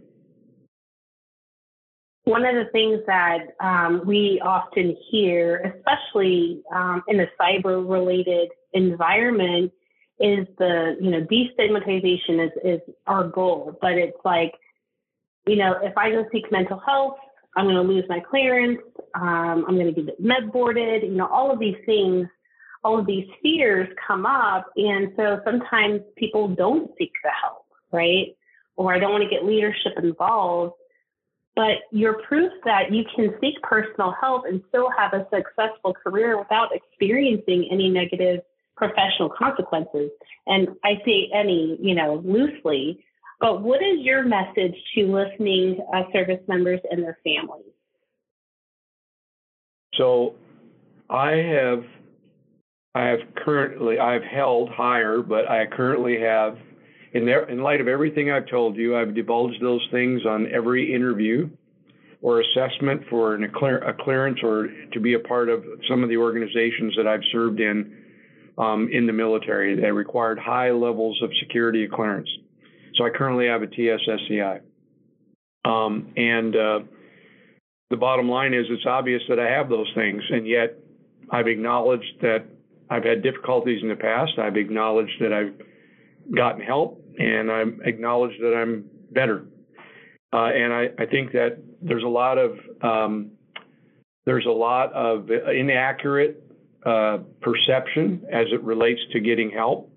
One 2.25 2.45
of 2.47 2.55
the 2.55 2.71
things 2.73 3.01
that 3.07 3.55
um, 3.61 4.03
we 4.07 4.41
often 4.43 4.97
hear, 5.11 5.75
especially 5.77 6.63
um, 6.75 7.03
in 7.09 7.21
a 7.21 7.27
cyber-related 7.41 8.51
environment, 8.73 9.73
is 10.21 10.47
the 10.59 10.97
you 11.01 11.11
know 11.11 11.27
destigmatization 11.27 12.47
is 12.47 12.53
is 12.65 12.81
our 13.07 13.29
goal, 13.29 13.77
but 13.81 13.93
it's 13.93 14.17
like 14.25 14.53
you 15.47 15.57
know 15.57 15.75
if 15.83 15.97
I 15.99 16.11
go 16.11 16.25
seek 16.33 16.51
mental 16.53 16.81
health, 16.87 17.17
I'm 17.57 17.67
going 17.67 17.75
to 17.77 17.83
lose 17.83 18.05
my 18.09 18.21
clearance, 18.21 18.81
um, 19.15 19.65
I'm 19.69 19.75
going 19.75 19.93
to 19.93 20.03
get 20.03 20.21
med 20.21 20.53
boarded, 20.53 21.03
you 21.03 21.11
know 21.11 21.27
all 21.27 21.51
of 21.51 21.59
these 21.59 21.77
things 21.85 22.29
all 22.85 22.99
of 22.99 23.07
these 23.07 23.27
fears 23.43 23.89
come 24.07 24.27
up. 24.27 24.67
And 24.77 25.13
so 25.17 25.41
sometimes 25.45 26.03
people 26.17 26.49
don't 26.49 26.91
seek 26.99 27.13
the 27.25 27.31
help, 27.43 27.65
right? 27.91 28.37
Or 28.77 28.95
I 28.95 28.99
don't 28.99 29.11
want 29.11 29.25
to 29.25 29.31
get 29.31 29.45
leadership 29.45 29.93
involved. 29.97 30.75
But 31.57 31.87
you're 31.93 32.21
proof 32.27 32.53
that 32.65 32.93
you 32.93 33.05
can 33.15 33.35
seek 33.41 33.61
personal 33.63 34.15
help 34.21 34.45
and 34.47 34.63
still 34.69 34.91
have 34.97 35.13
a 35.13 35.27
successful 35.33 35.95
career 35.95 36.37
without 36.39 36.71
experiencing 36.75 37.69
any 37.71 37.89
negative 37.89 38.41
professional 38.77 39.29
consequences. 39.29 40.11
And 40.47 40.69
I 40.83 40.95
say 41.07 41.31
any, 41.33 41.79
you 41.81 41.95
know, 41.95 42.23
loosely. 42.25 43.05
But 43.41 43.63
what 43.63 43.83
is 43.83 44.01
your 44.01 44.25
message 44.25 44.75
to 44.95 45.07
listening 45.07 45.79
uh, 45.95 46.03
service 46.13 46.41
members 46.49 46.81
and 46.91 47.03
their 47.03 47.19
families? 47.23 47.73
So 49.97 50.35
I 51.09 51.33
have 51.33 51.85
I 52.97 53.03
have 53.03 53.21
currently 53.37 53.99
I've 53.99 54.23
held 54.23 54.71
higher, 54.71 55.21
but 55.21 55.49
I 55.49 55.67
currently 55.67 56.21
have 56.21 56.59
in 57.15 57.25
there 57.25 57.49
in 57.49 57.63
light 57.63 57.81
of 57.81 57.89
everything 57.89 58.31
I've 58.31 58.49
told 58.49 58.77
you, 58.77 58.97
I've 58.97 59.15
divulged 59.15 59.63
those 59.63 59.87
things 59.91 60.27
on 60.27 60.53
every 60.53 60.93
interview 60.93 61.49
or 62.21 62.41
assessment 62.41 63.03
for 63.09 63.35
an, 63.35 63.45
a, 63.45 63.49
clear, 63.49 63.79
a 63.79 63.95
clearance 63.95 64.39
or 64.43 64.69
to 64.93 65.01
be 65.01 65.15
a 65.15 65.19
part 65.19 65.49
of 65.49 65.65
some 65.89 66.03
of 66.03 66.09
the 66.09 66.17
organizations 66.17 66.95
that 66.97 67.07
I've 67.07 67.23
served 67.31 67.61
in 67.61 67.97
um, 68.57 68.89
in 68.93 69.07
the 69.07 69.13
military 69.13 69.79
that 69.81 69.93
required 69.93 70.39
high 70.39 70.71
levels 70.71 71.21
of 71.23 71.31
security 71.41 71.87
clearance. 71.93 72.29
So 72.95 73.05
I 73.05 73.11
currently 73.11 73.47
have 73.47 73.63
a 73.63 73.67
TSSCI. 73.67 74.61
Um, 75.65 76.13
and 76.17 76.55
uh, 76.55 76.81
the 77.91 77.97
bottom 77.97 78.29
line 78.29 78.55
is 78.55 78.67
it's 78.71 78.87
obvious 78.87 79.23
that 79.29 79.39
I 79.39 79.51
have 79.51 79.69
those 79.69 79.91
things, 79.95 80.23
and 80.31 80.47
yet 80.47 80.79
I've 81.31 81.49
acknowledged 81.49 82.21
that 82.23 82.45
I've 82.91 83.05
had 83.05 83.23
difficulties 83.23 83.83
in 83.83 83.89
the 83.89 83.97
past. 83.97 84.39
I've 84.39 84.57
acknowledged 84.57 85.21
that 85.21 85.33
I've 85.33 85.55
gotten 86.35 86.63
help, 86.63 87.04
and 87.19 87.51
I've 87.51 87.81
acknowledged 87.85 88.41
that 88.41 88.55
I'm 88.55 88.85
better. 89.11 89.45
Uh, 90.33 90.47
and 90.47 90.73
I, 90.73 90.89
I, 90.99 91.07
think 91.07 91.31
that 91.33 91.59
there's 91.81 92.03
a 92.03 92.09
lot 92.09 92.39
of 92.39 92.59
um, 92.83 93.31
there's 94.27 94.47
a 94.47 94.51
lot 94.51 94.93
of 94.93 95.31
inaccurate 95.31 96.43
uh, 96.85 97.19
perception 97.41 98.25
as 98.33 98.47
it 98.53 98.63
relates 98.63 99.01
to 99.13 99.21
getting 99.21 99.51
help. 99.51 99.93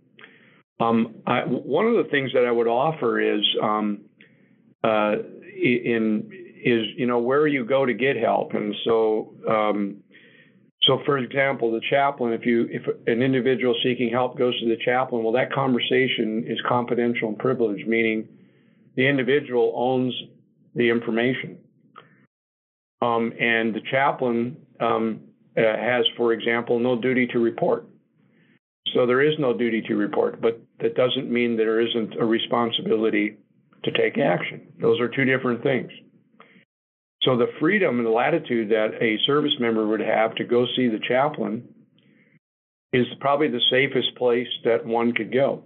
Um, 0.80 1.16
I, 1.26 1.40
one 1.42 1.88
of 1.88 1.96
the 1.96 2.10
things 2.12 2.32
that 2.34 2.46
I 2.46 2.52
would 2.52 2.68
offer 2.68 3.20
is 3.20 3.44
um, 3.64 4.02
uh, 4.84 5.16
in 5.56 6.30
is 6.64 6.86
you 6.96 7.08
know 7.08 7.20
where 7.20 7.48
you 7.48 7.66
go 7.66 7.86
to 7.86 7.94
get 7.94 8.16
help, 8.16 8.54
and 8.54 8.76
so 8.86 9.34
um, 9.50 10.04
so, 10.88 11.02
for 11.06 11.18
example, 11.18 11.72
the 11.72 11.82
chaplain, 11.90 12.32
if 12.32 12.46
you 12.46 12.68
if 12.72 12.84
an 13.08 13.22
individual 13.22 13.76
seeking 13.84 14.10
help 14.10 14.38
goes 14.38 14.58
to 14.62 14.68
the 14.68 14.78
chaplain, 14.84 15.24
well, 15.24 15.34
that 15.34 15.52
conversation 15.52 16.46
is 16.48 16.58
confidential 16.68 17.28
and 17.28 17.38
privileged, 17.38 17.88
meaning 17.88 18.28
the 18.96 19.08
individual 19.08 19.74
owns 19.76 20.14
the 20.76 20.90
information, 20.90 21.58
um, 23.02 23.34
and 23.40 23.76
the 23.76 23.82
chaplain 23.92 24.56
um, 24.80 25.22
uh, 25.58 25.62
has, 25.62 26.06
for 26.16 26.32
example, 26.32 26.80
no 26.80 27.00
duty 27.00 27.28
to 27.28 27.40
report. 27.40 27.86
So 28.94 29.06
there 29.06 29.22
is 29.22 29.38
no 29.38 29.56
duty 29.56 29.82
to 29.82 29.96
report, 29.96 30.42
but 30.42 30.62
that 30.80 30.96
doesn't 30.96 31.30
mean 31.30 31.58
there 31.58 31.82
isn't 31.82 32.16
a 32.18 32.26
responsibility 32.26 33.38
to 33.84 33.92
take 33.92 34.18
action. 34.18 34.72
Those 34.80 35.02
are 35.02 35.10
two 35.10 35.26
different 35.26 35.62
things. 35.62 35.92
So 37.28 37.36
the 37.36 37.48
freedom 37.60 37.98
and 37.98 38.06
the 38.06 38.12
latitude 38.12 38.70
that 38.70 38.92
a 39.02 39.18
service 39.26 39.52
member 39.60 39.86
would 39.86 40.00
have 40.00 40.34
to 40.36 40.46
go 40.46 40.66
see 40.78 40.88
the 40.88 41.02
chaplain 41.10 41.68
is 42.94 43.06
probably 43.20 43.50
the 43.50 43.60
safest 43.70 44.16
place 44.16 44.48
that 44.64 44.86
one 44.86 45.12
could 45.12 45.34
go. 45.34 45.62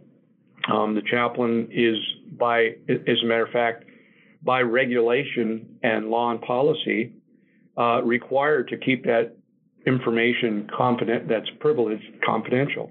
Um, 0.73 0.95
the 0.95 1.03
chaplain 1.03 1.67
is 1.71 1.97
by, 2.31 2.69
as 2.89 3.17
a 3.23 3.27
matter 3.27 3.45
of 3.45 3.51
fact, 3.51 3.85
by 4.41 4.61
regulation 4.61 5.77
and 5.83 6.07
law 6.09 6.31
and 6.31 6.41
policy, 6.41 7.13
uh, 7.77 8.01
required 8.01 8.67
to 8.69 8.77
keep 8.77 9.03
that 9.03 9.35
information 9.85 10.67
confident, 10.75 11.29
that's 11.29 11.49
privileged, 11.59 12.03
confidential. 12.25 12.89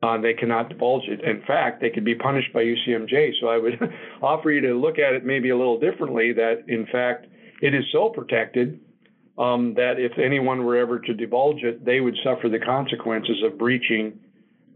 Uh, 0.00 0.16
they 0.20 0.32
cannot 0.32 0.68
divulge 0.68 1.08
it. 1.08 1.24
In 1.24 1.42
fact, 1.44 1.80
they 1.80 1.90
could 1.90 2.04
be 2.04 2.14
punished 2.14 2.52
by 2.52 2.62
UCMJ. 2.62 3.32
So 3.40 3.48
I 3.48 3.58
would 3.58 3.80
offer 4.22 4.52
you 4.52 4.60
to 4.60 4.74
look 4.74 5.00
at 5.00 5.12
it 5.12 5.26
maybe 5.26 5.50
a 5.50 5.56
little 5.56 5.80
differently. 5.80 6.32
That 6.32 6.62
in 6.68 6.86
fact, 6.92 7.26
it 7.60 7.74
is 7.74 7.84
so 7.92 8.08
protected 8.08 8.80
um, 9.38 9.74
that 9.74 9.94
if 9.98 10.18
anyone 10.18 10.64
were 10.64 10.76
ever 10.76 10.98
to 10.98 11.14
divulge 11.14 11.62
it, 11.62 11.84
they 11.84 12.00
would 12.00 12.16
suffer 12.22 12.48
the 12.48 12.58
consequences 12.58 13.42
of 13.44 13.58
breaching 13.58 14.20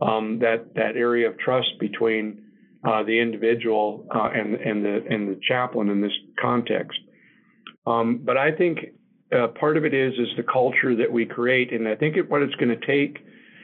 um, 0.01 0.39
that 0.41 0.75
that 0.75 0.97
area 0.97 1.29
of 1.29 1.39
trust 1.39 1.69
between 1.79 2.43
uh, 2.87 3.03
the 3.05 3.19
individual 3.19 4.07
uh, 4.15 4.31
and 4.35 4.55
and 4.55 4.85
the 4.85 5.05
and 5.09 5.29
the 5.29 5.41
chaplain 5.47 5.89
in 5.89 6.01
this 6.01 6.13
context. 6.41 6.99
Um, 7.87 8.21
but 8.25 8.37
I 8.37 8.53
think 8.53 8.79
uh, 9.33 9.49
part 9.49 9.77
of 9.77 9.85
it 9.85 9.95
is 9.95 10.15
is 10.15 10.29
the 10.37 10.43
culture 10.43 10.97
that 10.97 11.11
we 11.11 11.27
create, 11.27 11.73
and 11.73 11.87
I 11.87 11.95
think 11.95 12.17
it, 12.17 12.29
what 12.29 12.43
it's 12.43 12.55
going 12.57 12.79
to 12.79 12.87
take 12.87 13.19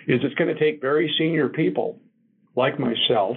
is 0.06 0.20
it's 0.22 0.34
going 0.34 0.54
to 0.54 0.60
take 0.60 0.80
very 0.80 1.12
senior 1.18 1.48
people 1.48 1.98
like 2.56 2.78
myself 2.78 3.36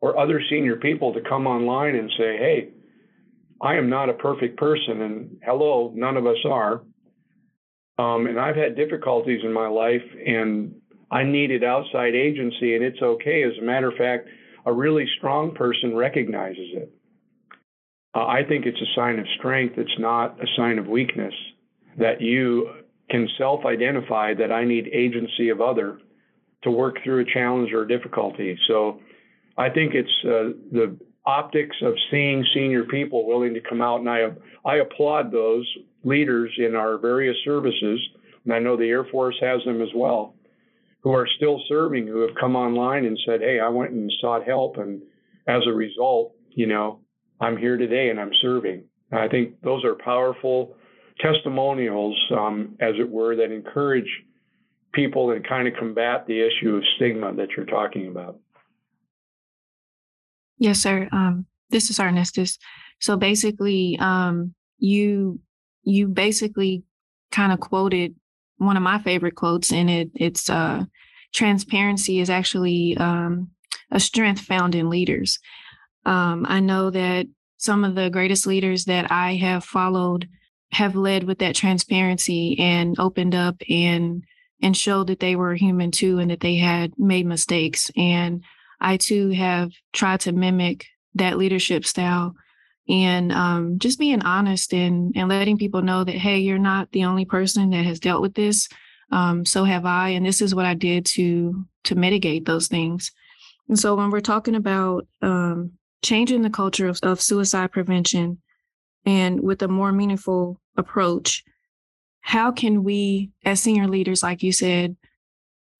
or 0.00 0.18
other 0.18 0.40
senior 0.50 0.76
people 0.76 1.12
to 1.14 1.20
come 1.20 1.46
online 1.46 1.94
and 1.94 2.10
say, 2.18 2.36
hey 2.36 2.68
I 3.62 3.76
am 3.76 3.88
not 3.88 4.08
a 4.08 4.14
perfect 4.14 4.58
person, 4.58 5.02
and 5.02 5.36
hello, 5.44 5.92
none 5.94 6.16
of 6.16 6.26
us 6.26 6.38
are. 6.44 6.82
Um, 7.96 8.26
and 8.26 8.38
I've 8.38 8.56
had 8.56 8.74
difficulties 8.74 9.40
in 9.44 9.52
my 9.52 9.68
life, 9.68 10.02
and 10.26 10.74
I 11.10 11.22
needed 11.22 11.62
outside 11.62 12.14
agency, 12.14 12.74
and 12.74 12.84
it's 12.84 13.00
okay. 13.00 13.44
As 13.44 13.52
a 13.60 13.64
matter 13.64 13.88
of 13.88 13.96
fact, 13.96 14.28
a 14.66 14.72
really 14.72 15.06
strong 15.18 15.54
person 15.54 15.94
recognizes 15.94 16.68
it. 16.74 16.92
Uh, 18.14 18.26
I 18.26 18.42
think 18.48 18.66
it's 18.66 18.80
a 18.80 18.94
sign 18.96 19.18
of 19.18 19.26
strength. 19.38 19.78
It's 19.78 19.98
not 19.98 20.42
a 20.42 20.46
sign 20.56 20.78
of 20.78 20.86
weakness 20.88 21.34
that 21.98 22.20
you 22.20 22.68
can 23.10 23.28
self 23.38 23.64
identify 23.64 24.34
that 24.34 24.50
I 24.50 24.64
need 24.64 24.88
agency 24.88 25.50
of 25.50 25.60
other 25.60 25.98
to 26.62 26.70
work 26.70 26.96
through 27.04 27.20
a 27.20 27.24
challenge 27.24 27.72
or 27.72 27.84
difficulty. 27.84 28.58
So 28.66 29.00
I 29.56 29.68
think 29.68 29.94
it's 29.94 30.24
uh, 30.24 30.56
the 30.72 30.96
optics 31.24 31.76
of 31.82 31.94
seeing 32.10 32.44
senior 32.54 32.84
people 32.84 33.26
willing 33.26 33.54
to 33.54 33.60
come 33.60 33.80
out, 33.80 34.00
and 34.00 34.08
I 34.10 34.30
I 34.64 34.76
applaud 34.76 35.30
those 35.30 35.66
leaders 36.04 36.52
in 36.58 36.74
our 36.74 36.98
various 36.98 37.36
services, 37.44 38.00
and 38.44 38.52
I 38.52 38.58
know 38.58 38.76
the 38.76 38.88
Air 38.88 39.04
Force 39.04 39.36
has 39.40 39.62
them 39.64 39.80
as 39.80 39.90
well, 39.94 40.34
who 41.00 41.12
are 41.12 41.26
still 41.36 41.60
serving, 41.68 42.06
who 42.06 42.20
have 42.20 42.34
come 42.40 42.56
online 42.56 43.04
and 43.04 43.18
said, 43.24 43.40
"Hey, 43.40 43.60
I 43.60 43.68
went 43.68 43.92
and 43.92 44.12
sought 44.20 44.44
help, 44.44 44.78
and 44.78 45.02
as 45.46 45.62
a 45.66 45.72
result, 45.72 46.34
you 46.50 46.66
know, 46.66 47.00
I'm 47.40 47.56
here 47.56 47.76
today 47.76 48.10
and 48.10 48.20
I'm 48.20 48.34
serving." 48.40 48.84
And 49.10 49.20
I 49.20 49.28
think 49.28 49.60
those 49.62 49.84
are 49.84 49.94
powerful 49.94 50.76
testimonials, 51.20 52.18
um, 52.36 52.76
as 52.80 52.94
it 52.98 53.08
were, 53.08 53.36
that 53.36 53.52
encourage 53.52 54.10
people 54.92 55.30
and 55.30 55.46
kind 55.46 55.68
of 55.68 55.74
combat 55.78 56.26
the 56.26 56.40
issue 56.40 56.76
of 56.76 56.82
stigma 56.96 57.32
that 57.34 57.50
you're 57.56 57.66
talking 57.66 58.08
about. 58.08 58.38
Yes, 60.62 60.78
sir. 60.78 61.08
Um, 61.10 61.46
this 61.70 61.90
is 61.90 61.98
Arnestis. 61.98 62.56
So 63.00 63.16
basically, 63.16 63.98
um, 63.98 64.54
you 64.78 65.40
you 65.82 66.06
basically 66.06 66.84
kind 67.32 67.50
of 67.50 67.58
quoted 67.58 68.14
one 68.58 68.76
of 68.76 68.82
my 68.84 69.00
favorite 69.00 69.34
quotes, 69.34 69.72
and 69.72 69.90
it 69.90 70.10
it's 70.14 70.48
uh, 70.48 70.84
transparency 71.34 72.20
is 72.20 72.30
actually 72.30 72.96
um, 72.98 73.50
a 73.90 73.98
strength 73.98 74.42
found 74.42 74.76
in 74.76 74.88
leaders. 74.88 75.40
Um, 76.06 76.46
I 76.48 76.60
know 76.60 76.90
that 76.90 77.26
some 77.58 77.82
of 77.82 77.96
the 77.96 78.08
greatest 78.10 78.46
leaders 78.46 78.84
that 78.84 79.10
I 79.10 79.34
have 79.34 79.64
followed 79.64 80.28
have 80.70 80.94
led 80.94 81.24
with 81.24 81.40
that 81.40 81.56
transparency 81.56 82.56
and 82.60 82.96
opened 83.00 83.34
up 83.34 83.56
and 83.68 84.22
and 84.62 84.76
showed 84.76 85.08
that 85.08 85.18
they 85.18 85.34
were 85.34 85.56
human 85.56 85.90
too 85.90 86.20
and 86.20 86.30
that 86.30 86.38
they 86.38 86.54
had 86.54 86.92
made 87.00 87.26
mistakes. 87.26 87.90
And 87.96 88.44
I 88.82 88.96
too 88.96 89.30
have 89.30 89.70
tried 89.92 90.20
to 90.20 90.32
mimic 90.32 90.86
that 91.14 91.38
leadership 91.38 91.86
style 91.86 92.34
and 92.88 93.32
um, 93.32 93.78
just 93.78 93.98
being 93.98 94.22
honest 94.22 94.74
and 94.74 95.12
and 95.16 95.28
letting 95.28 95.56
people 95.56 95.82
know 95.82 96.04
that 96.04 96.16
hey, 96.16 96.38
you're 96.38 96.58
not 96.58 96.90
the 96.92 97.04
only 97.04 97.24
person 97.24 97.70
that 97.70 97.84
has 97.84 98.00
dealt 98.00 98.22
with 98.22 98.34
this. 98.34 98.68
Um, 99.10 99.44
so 99.44 99.64
have 99.64 99.86
I, 99.86 100.10
and 100.10 100.26
this 100.26 100.42
is 100.42 100.54
what 100.54 100.66
I 100.66 100.74
did 100.74 101.06
to 101.06 101.64
to 101.84 101.94
mitigate 101.94 102.44
those 102.44 102.68
things. 102.68 103.12
And 103.68 103.78
so 103.78 103.94
when 103.94 104.10
we're 104.10 104.20
talking 104.20 104.56
about 104.56 105.06
um, 105.22 105.72
changing 106.02 106.42
the 106.42 106.50
culture 106.50 106.88
of, 106.88 106.98
of 107.02 107.20
suicide 107.20 107.72
prevention 107.72 108.38
and 109.06 109.40
with 109.40 109.62
a 109.62 109.68
more 109.68 109.92
meaningful 109.92 110.60
approach, 110.76 111.44
how 112.20 112.50
can 112.50 112.82
we, 112.82 113.30
as 113.44 113.60
senior 113.60 113.86
leaders, 113.86 114.22
like 114.22 114.42
you 114.42 114.52
said, 114.52 114.96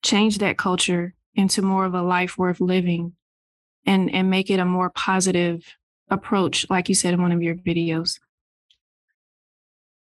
change 0.02 0.38
that 0.38 0.58
culture 0.58 1.14
into 1.34 1.62
more 1.62 1.84
of 1.84 1.94
a 1.94 2.02
life 2.02 2.36
worth 2.38 2.60
living 2.60 3.12
and, 3.86 4.12
and 4.14 4.30
make 4.30 4.50
it 4.50 4.60
a 4.60 4.64
more 4.64 4.90
positive 4.90 5.76
approach, 6.10 6.66
like 6.70 6.88
you 6.88 6.94
said 6.94 7.14
in 7.14 7.22
one 7.22 7.32
of 7.32 7.42
your 7.42 7.54
videos? 7.54 8.18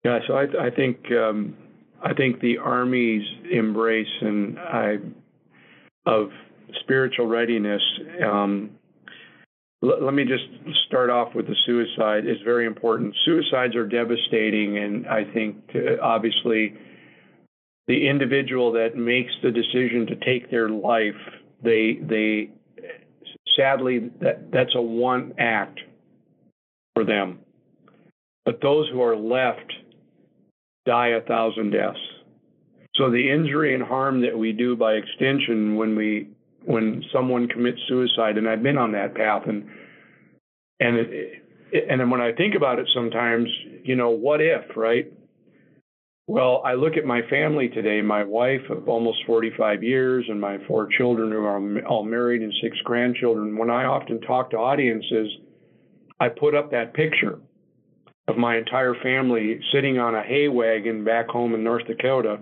Yeah, 0.04 0.20
so 0.28 0.36
I, 0.36 0.68
I 0.68 0.70
think 0.70 1.12
um, 1.12 1.56
I 2.02 2.14
think 2.14 2.40
the 2.40 2.60
Army's 2.60 3.24
embrace 3.52 4.08
and 4.22 4.58
I 4.60 4.98
of 6.06 6.30
spiritual 6.82 7.28
readiness 7.28 7.82
um, 8.26 8.78
let 9.82 10.14
me 10.14 10.24
just 10.24 10.46
start 10.88 11.12
off 11.12 11.36
with 11.36 11.46
the 11.46 11.56
suicide 11.66 12.26
is 12.26 12.38
very 12.44 12.66
important. 12.66 13.16
Suicides 13.26 13.76
are 13.76 13.86
devastating, 13.86 14.80
and 14.80 15.08
I 15.08 15.24
think 15.24 15.58
obviously 16.02 16.76
the 17.88 18.08
individual 18.08 18.72
that 18.74 18.96
makes 18.96 19.32
the 19.42 19.52
decision 19.52 20.06
to 20.08 20.16
take 20.18 20.52
their 20.52 20.70
life, 20.70 21.16
they 21.64 22.00
they 22.02 22.52
sadly 23.58 24.12
that 24.22 24.52
that's 24.52 24.76
a 24.76 24.82
one 24.82 25.34
act 25.38 25.80
for 26.94 27.04
them. 27.04 27.40
But 28.46 28.62
those 28.62 28.90
who 28.90 29.02
are 29.02 29.16
left 29.16 29.74
die 30.86 31.10
a 31.10 31.22
thousand 31.22 31.72
deaths. 31.72 32.00
So 32.96 33.12
the 33.12 33.32
injury 33.32 33.76
and 33.76 33.84
harm 33.84 34.22
that 34.22 34.38
we 34.38 34.52
do 34.52 34.76
by 34.76 34.94
extension 34.94 35.76
when 35.76 35.96
we 35.96 36.30
when 36.66 37.04
someone 37.14 37.48
commits 37.48 37.80
suicide, 37.88 38.38
and 38.38 38.48
I've 38.48 38.64
been 38.64 38.78
on 38.78 38.92
that 38.94 39.16
path, 39.16 39.44
and 39.48 39.66
and 40.80 40.98
it, 40.98 41.44
and 41.90 42.10
when 42.12 42.22
I 42.22 42.32
think 42.34 42.56
about 42.56 42.80
it, 42.80 42.88
sometimes 42.94 43.48
you 43.84 43.96
know, 43.96 44.10
what 44.10 44.42
if, 44.42 44.76
right? 44.76 45.12
Well, 46.28 46.62
I 46.66 46.74
look 46.74 46.98
at 46.98 47.06
my 47.06 47.22
family 47.30 47.70
today, 47.70 48.02
my 48.02 48.24
wife 48.24 48.70
of 48.70 48.90
almost 48.90 49.20
45 49.26 49.82
years, 49.82 50.26
and 50.28 50.42
my 50.42 50.58
four 50.68 50.90
children 50.98 51.32
who 51.32 51.40
are 51.40 51.86
all 51.88 52.04
married 52.04 52.42
and 52.42 52.54
six 52.62 52.78
grandchildren. 52.84 53.58
When 53.58 53.70
I 53.70 53.86
often 53.86 54.20
talk 54.22 54.52
to 54.52 54.58
audiences, 54.58 55.30
I 56.20 56.28
put 56.30 56.54
up 56.54 56.72
that 56.72 56.94
picture 56.94 57.40
of 58.28 58.38
my 58.38 58.58
entire 58.58 58.94
family 59.02 59.62
sitting 59.74 60.00
on 60.00 60.16
a 60.16 60.24
hay 60.24 60.50
wagon 60.50 61.06
back 61.06 61.30
home 61.30 61.56
in 61.56 61.64
North 61.64 61.88
Dakota 61.88 62.40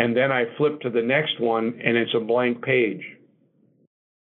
and 0.00 0.16
then 0.16 0.32
I 0.32 0.44
flip 0.56 0.80
to 0.80 0.88
the 0.88 1.02
next 1.02 1.38
one 1.38 1.78
and 1.84 1.94
it's 1.94 2.14
a 2.16 2.20
blank 2.20 2.62
page. 2.62 3.02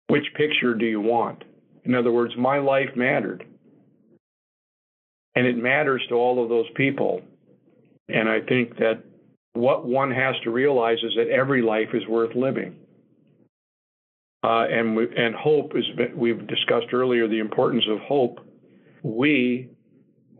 Which 0.08 0.24
picture 0.36 0.74
do 0.74 0.84
you 0.84 1.00
want? 1.00 1.44
In 1.84 1.94
other 1.94 2.10
words, 2.10 2.34
my 2.36 2.58
life 2.58 2.88
mattered. 2.96 3.44
And 5.36 5.46
it 5.46 5.56
matters 5.56 6.02
to 6.08 6.16
all 6.16 6.42
of 6.42 6.48
those 6.48 6.66
people. 6.74 7.22
And 8.08 8.28
I 8.28 8.40
think 8.40 8.76
that 8.78 9.02
what 9.54 9.86
one 9.86 10.10
has 10.10 10.34
to 10.44 10.50
realize 10.50 10.98
is 11.02 11.12
that 11.16 11.28
every 11.28 11.62
life 11.62 11.88
is 11.94 12.06
worth 12.06 12.34
living. 12.34 12.76
Uh, 14.44 14.64
and 14.70 14.96
we, 14.96 15.06
and 15.16 15.34
hope 15.34 15.72
is 15.76 15.84
we've 16.16 16.46
discussed 16.48 16.92
earlier 16.92 17.28
the 17.28 17.38
importance 17.38 17.84
of 17.88 17.98
hope. 18.00 18.40
We 19.02 19.70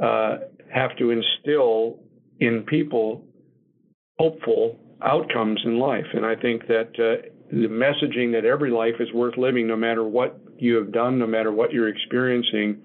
uh, 0.02 0.38
have 0.74 0.96
to 0.98 1.10
instill 1.10 2.00
in 2.40 2.64
people 2.64 3.24
hopeful 4.18 4.78
outcomes 5.02 5.60
in 5.64 5.78
life. 5.78 6.06
And 6.14 6.26
I 6.26 6.34
think 6.34 6.66
that 6.66 6.90
uh, 6.98 7.28
the 7.50 7.68
messaging 7.68 8.32
that 8.32 8.44
every 8.44 8.70
life 8.70 8.94
is 8.98 9.12
worth 9.12 9.36
living, 9.36 9.66
no 9.66 9.76
matter 9.76 10.04
what 10.04 10.40
you 10.58 10.76
have 10.76 10.92
done, 10.92 11.18
no 11.18 11.26
matter 11.26 11.52
what 11.52 11.72
you're 11.72 11.88
experiencing, 11.88 12.80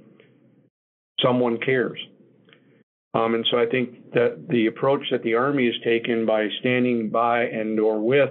someone 1.22 1.58
cares. 1.60 2.00
Um, 3.18 3.34
and 3.34 3.48
so 3.50 3.58
I 3.58 3.66
think 3.66 4.12
that 4.14 4.48
the 4.48 4.68
approach 4.68 5.02
that 5.10 5.24
the 5.24 5.34
Army 5.34 5.66
has 5.66 5.76
taken 5.84 6.26
by 6.26 6.48
standing 6.60 7.10
by 7.10 7.46
and 7.46 7.80
or 7.80 8.00
with 8.00 8.30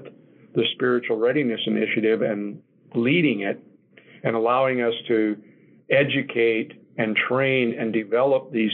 the 0.55 0.63
Spiritual 0.75 1.19
Readiness 1.19 1.61
Initiative 1.67 2.23
and 2.23 2.63
leading 2.95 3.41
it 3.41 3.61
and 4.23 4.37
allowing 4.37 4.83
us 4.83 4.95
to 5.09 5.37
educate 5.91 6.81
and 6.99 7.17
train 7.17 7.77
and 7.79 7.93
develop 7.93 8.53
these 8.53 8.71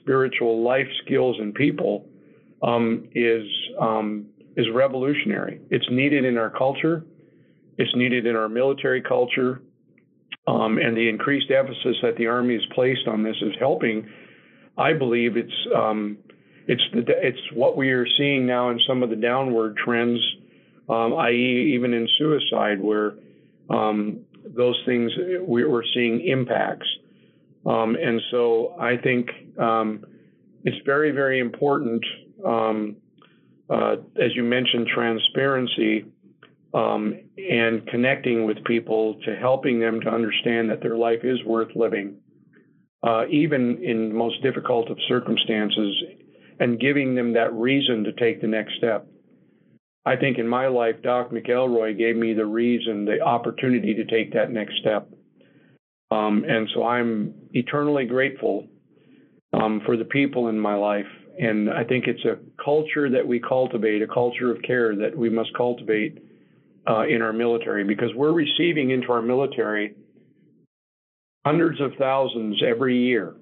spiritual 0.00 0.64
life 0.64 0.88
skills 1.04 1.36
in 1.40 1.52
people 1.52 2.06
um, 2.62 3.08
is 3.14 3.46
um, 3.80 4.26
is 4.56 4.66
revolutionary. 4.74 5.60
It's 5.70 5.86
needed 5.90 6.24
in 6.24 6.38
our 6.38 6.50
culture. 6.50 7.04
It's 7.78 7.94
needed 7.94 8.26
in 8.26 8.34
our 8.34 8.48
military 8.48 9.00
culture. 9.00 9.62
Um, 10.48 10.78
and 10.78 10.96
the 10.96 11.08
increased 11.08 11.52
emphasis 11.52 11.96
that 12.02 12.16
the 12.16 12.26
Army 12.26 12.54
has 12.54 12.64
placed 12.74 13.06
on 13.06 13.22
this 13.22 13.36
is 13.40 13.52
helping. 13.60 14.08
I 14.76 14.92
believe 14.92 15.36
it's 15.36 15.52
um, 15.74 16.18
it's 16.66 16.82
the 16.92 17.04
it's 17.08 17.40
what 17.54 17.76
we 17.76 17.90
are 17.90 18.06
seeing 18.18 18.46
now 18.46 18.70
in 18.70 18.80
some 18.86 19.02
of 19.02 19.10
the 19.10 19.16
downward 19.16 19.76
trends, 19.76 20.20
um, 20.88 21.14
i.e., 21.14 21.72
even 21.74 21.92
in 21.92 22.08
suicide, 22.18 22.80
where 22.80 23.14
um, 23.70 24.20
those 24.44 24.80
things 24.86 25.12
we're 25.40 25.84
seeing 25.94 26.26
impacts. 26.26 26.88
Um, 27.64 27.96
and 27.96 28.20
so 28.30 28.74
I 28.80 28.96
think 28.96 29.28
um, 29.58 30.04
it's 30.64 30.84
very 30.84 31.10
very 31.10 31.38
important 31.38 32.04
um, 32.44 32.96
uh, 33.72 33.96
as 34.22 34.34
you 34.34 34.42
mentioned, 34.42 34.86
transparency 34.86 36.04
and 36.74 37.86
connecting 37.88 38.46
with 38.46 38.62
people 38.64 39.14
to 39.24 39.36
helping 39.36 39.80
them 39.80 40.00
to 40.00 40.08
understand 40.08 40.70
that 40.70 40.80
their 40.80 40.96
life 40.96 41.20
is 41.22 41.42
worth 41.44 41.68
living, 41.74 42.16
uh, 43.02 43.26
even 43.30 43.82
in 43.82 44.08
the 44.08 44.14
most 44.14 44.42
difficult 44.42 44.90
of 44.90 44.98
circumstances, 45.08 45.94
and 46.60 46.80
giving 46.80 47.14
them 47.14 47.32
that 47.32 47.52
reason 47.52 48.04
to 48.04 48.12
take 48.12 48.40
the 48.40 48.46
next 48.46 48.76
step. 48.76 49.06
I 50.04 50.16
think 50.16 50.38
in 50.38 50.48
my 50.48 50.66
life, 50.66 50.96
Doc 51.02 51.30
McElroy 51.30 51.96
gave 51.96 52.16
me 52.16 52.34
the 52.34 52.46
reason, 52.46 53.04
the 53.04 53.20
opportunity 53.20 53.94
to 53.94 54.04
take 54.04 54.32
that 54.34 54.50
next 54.50 54.74
step. 54.80 55.08
Um, 56.10 56.44
and 56.46 56.68
so 56.74 56.84
I'm 56.84 57.34
eternally 57.52 58.04
grateful 58.04 58.66
um, 59.52 59.80
for 59.86 59.96
the 59.96 60.04
people 60.04 60.48
in 60.48 60.58
my 60.58 60.74
life 60.74 61.06
and 61.38 61.70
I 61.70 61.84
think 61.84 62.06
it's 62.06 62.24
a 62.24 62.38
culture 62.62 63.08
that 63.10 63.26
we 63.26 63.40
cultivate, 63.40 64.02
a 64.02 64.06
culture 64.06 64.50
of 64.50 64.60
care 64.62 64.94
that 64.96 65.16
we 65.16 65.30
must 65.30 65.54
cultivate 65.56 66.18
uh, 66.88 67.06
in 67.06 67.22
our 67.22 67.32
military 67.32 67.84
because 67.84 68.10
we're 68.14 68.32
receiving 68.32 68.90
into 68.90 69.12
our 69.12 69.22
military 69.22 69.94
hundreds 71.44 71.80
of 71.80 71.92
thousands 71.98 72.62
every 72.66 72.98
year 72.98 73.34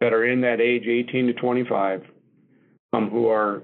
that 0.00 0.12
are 0.12 0.24
in 0.24 0.40
that 0.40 0.60
age 0.60 0.84
18 0.86 1.26
to 1.26 1.32
25 1.34 2.02
um, 2.92 3.10
who 3.10 3.28
are 3.28 3.62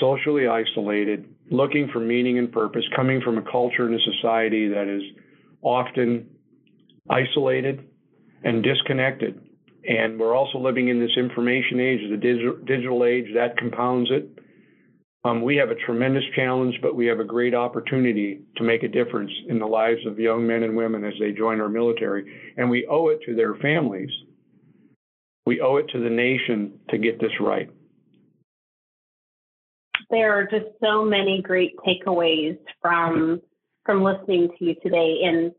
socially 0.00 0.48
isolated, 0.48 1.26
looking 1.50 1.88
for 1.92 2.00
meaning 2.00 2.38
and 2.38 2.50
purpose, 2.50 2.84
coming 2.96 3.20
from 3.20 3.38
a 3.38 3.42
culture 3.42 3.86
and 3.86 3.94
a 3.94 4.12
society 4.12 4.68
that 4.68 4.88
is 4.88 5.02
often 5.62 6.28
isolated 7.08 7.86
and 8.42 8.62
disconnected 8.62 9.40
and 9.86 10.18
we're 10.18 10.34
also 10.34 10.58
living 10.58 10.88
in 10.88 10.98
this 10.98 11.16
information 11.16 11.78
age, 11.80 12.00
the 12.10 12.16
digital, 12.16 12.56
digital 12.64 13.04
age, 13.04 13.26
that 13.34 13.56
compounds 13.58 14.10
it. 14.10 14.26
Um, 15.26 15.40
we 15.40 15.56
have 15.56 15.70
a 15.70 15.74
tremendous 15.74 16.24
challenge, 16.36 16.74
but 16.82 16.94
we 16.94 17.06
have 17.06 17.18
a 17.18 17.24
great 17.24 17.54
opportunity 17.54 18.42
to 18.56 18.62
make 18.62 18.82
a 18.82 18.88
difference 18.88 19.32
in 19.48 19.58
the 19.58 19.66
lives 19.66 20.04
of 20.06 20.18
young 20.18 20.46
men 20.46 20.62
and 20.62 20.76
women 20.76 21.02
as 21.02 21.14
they 21.18 21.32
join 21.32 21.62
our 21.62 21.68
military. 21.68 22.52
And 22.58 22.68
we 22.68 22.86
owe 22.86 23.08
it 23.08 23.20
to 23.26 23.34
their 23.34 23.54
families. 23.54 24.10
We 25.46 25.62
owe 25.62 25.76
it 25.76 25.88
to 25.92 25.98
the 25.98 26.10
nation 26.10 26.78
to 26.90 26.98
get 26.98 27.20
this 27.20 27.32
right. 27.40 27.70
There 30.10 30.32
are 30.32 30.44
just 30.44 30.66
so 30.82 31.04
many 31.04 31.40
great 31.42 31.74
takeaways 31.78 32.58
from 32.80 33.40
from 33.86 34.02
listening 34.02 34.48
to 34.58 34.64
you 34.64 34.74
today. 34.82 35.20
And 35.24 35.52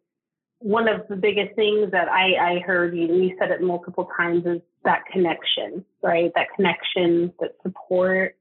one 0.60 0.88
of 0.88 1.08
the 1.10 1.16
biggest 1.16 1.56
things 1.56 1.92
that 1.92 2.08
I, 2.08 2.56
I 2.56 2.60
heard 2.60 2.96
you, 2.96 3.06
you 3.06 3.36
said 3.40 3.52
it 3.52 3.62
multiple 3.62 4.10
times 4.18 4.46
is 4.46 4.62
that 4.84 5.04
connection, 5.12 5.86
right? 6.02 6.32
That 6.34 6.48
connection, 6.56 7.32
that 7.40 7.52
support, 7.62 8.36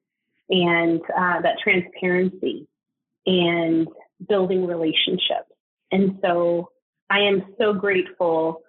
and 0.51 1.01
uh, 1.17 1.41
that 1.41 1.59
transparency 1.63 2.67
and 3.27 3.89
building 4.29 4.67
relationships. 4.67 5.51
And 5.91 6.19
so 6.23 6.71
I 7.11 7.21
am 7.21 7.55
so 7.59 7.73
grateful, 7.73 8.63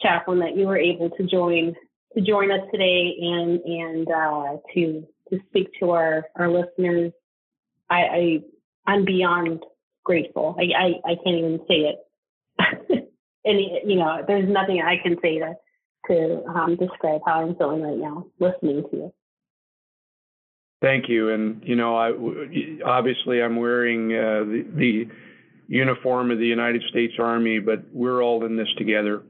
Chaplain, 0.00 0.40
that 0.40 0.56
you 0.56 0.66
were 0.66 0.78
able 0.78 1.10
to 1.10 1.22
join 1.24 1.74
to 2.14 2.20
join 2.20 2.50
us 2.50 2.60
today 2.72 3.14
and 3.20 3.60
and 3.60 4.08
uh, 4.10 4.56
to 4.74 5.06
to 5.30 5.38
speak 5.48 5.68
to 5.80 5.90
our 5.90 6.26
our 6.36 6.50
listeners. 6.50 7.12
I, 7.88 8.02
I 8.02 8.40
I'm 8.86 9.04
beyond 9.04 9.64
grateful. 10.04 10.56
I, 10.58 10.64
I, 10.76 11.12
I 11.12 11.14
can't 11.24 11.36
even 11.36 11.60
say 11.68 11.94
it. 11.94 11.98
and 13.44 13.60
you 13.88 13.96
know, 13.96 14.22
there's 14.26 14.48
nothing 14.48 14.82
I 14.82 14.96
can 15.02 15.16
say 15.22 15.38
to 15.38 15.54
to 16.08 16.44
um, 16.46 16.76
describe 16.76 17.20
how 17.26 17.42
I'm 17.42 17.54
feeling 17.56 17.82
right 17.82 17.96
now 17.96 18.26
listening 18.38 18.82
to 18.90 18.96
you. 18.96 19.14
Thank 20.80 21.08
you. 21.08 21.30
And 21.30 21.62
you 21.64 21.76
know, 21.76 21.96
I 21.96 22.12
obviously 22.84 23.42
I'm 23.42 23.56
wearing 23.56 24.12
uh, 24.12 24.44
the, 24.44 24.64
the 24.74 25.08
uniform 25.68 26.30
of 26.30 26.38
the 26.38 26.46
United 26.46 26.82
States 26.88 27.14
Army, 27.18 27.58
but 27.58 27.84
we're 27.92 28.22
all 28.22 28.44
in 28.44 28.56
this 28.56 28.68
together. 28.78 29.22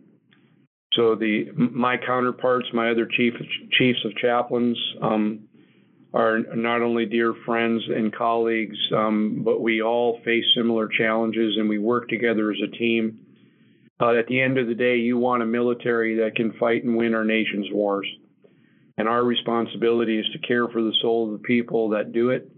So 0.95 1.15
the 1.15 1.47
my 1.57 1.97
counterparts, 1.97 2.67
my 2.73 2.91
other 2.91 3.07
chief 3.07 3.35
chiefs 3.73 4.05
of 4.05 4.15
chaplains, 4.17 4.79
um, 5.03 5.49
are 6.13 6.41
not 6.57 6.83
only 6.83 7.07
dear 7.07 7.35
friends 7.45 7.83
and 7.89 8.15
colleagues, 8.15 8.77
um, 8.97 9.43
but 9.45 9.61
we 9.61 9.83
all 9.83 10.21
face 10.25 10.45
similar 10.57 10.89
challenges 10.89 11.57
and 11.57 11.69
we 11.69 11.79
work 11.79 12.09
together 12.09 12.51
as 12.51 12.59
a 12.67 12.77
team. 12.77 13.21
Uh, 14.01 14.15
at 14.15 14.27
the 14.27 14.41
end 14.41 14.59
of 14.59 14.67
the 14.67 14.75
day, 14.75 14.97
you 14.97 15.19
want 15.19 15.43
a 15.43 15.47
military 15.47 16.17
that 16.17 16.35
can 16.35 16.53
fight 16.59 16.83
and 16.83 16.97
win 16.97 17.15
our 17.15 17.25
nation's 17.25 17.69
wars. 17.71 18.09
And 19.01 19.09
our 19.09 19.25
responsibility 19.25 20.19
is 20.19 20.27
to 20.35 20.47
care 20.47 20.69
for 20.69 20.83
the 20.83 20.93
soul 21.01 21.25
of 21.25 21.33
the 21.33 21.47
people 21.47 21.89
that 21.89 22.13
do 22.13 22.29
it 22.29 22.51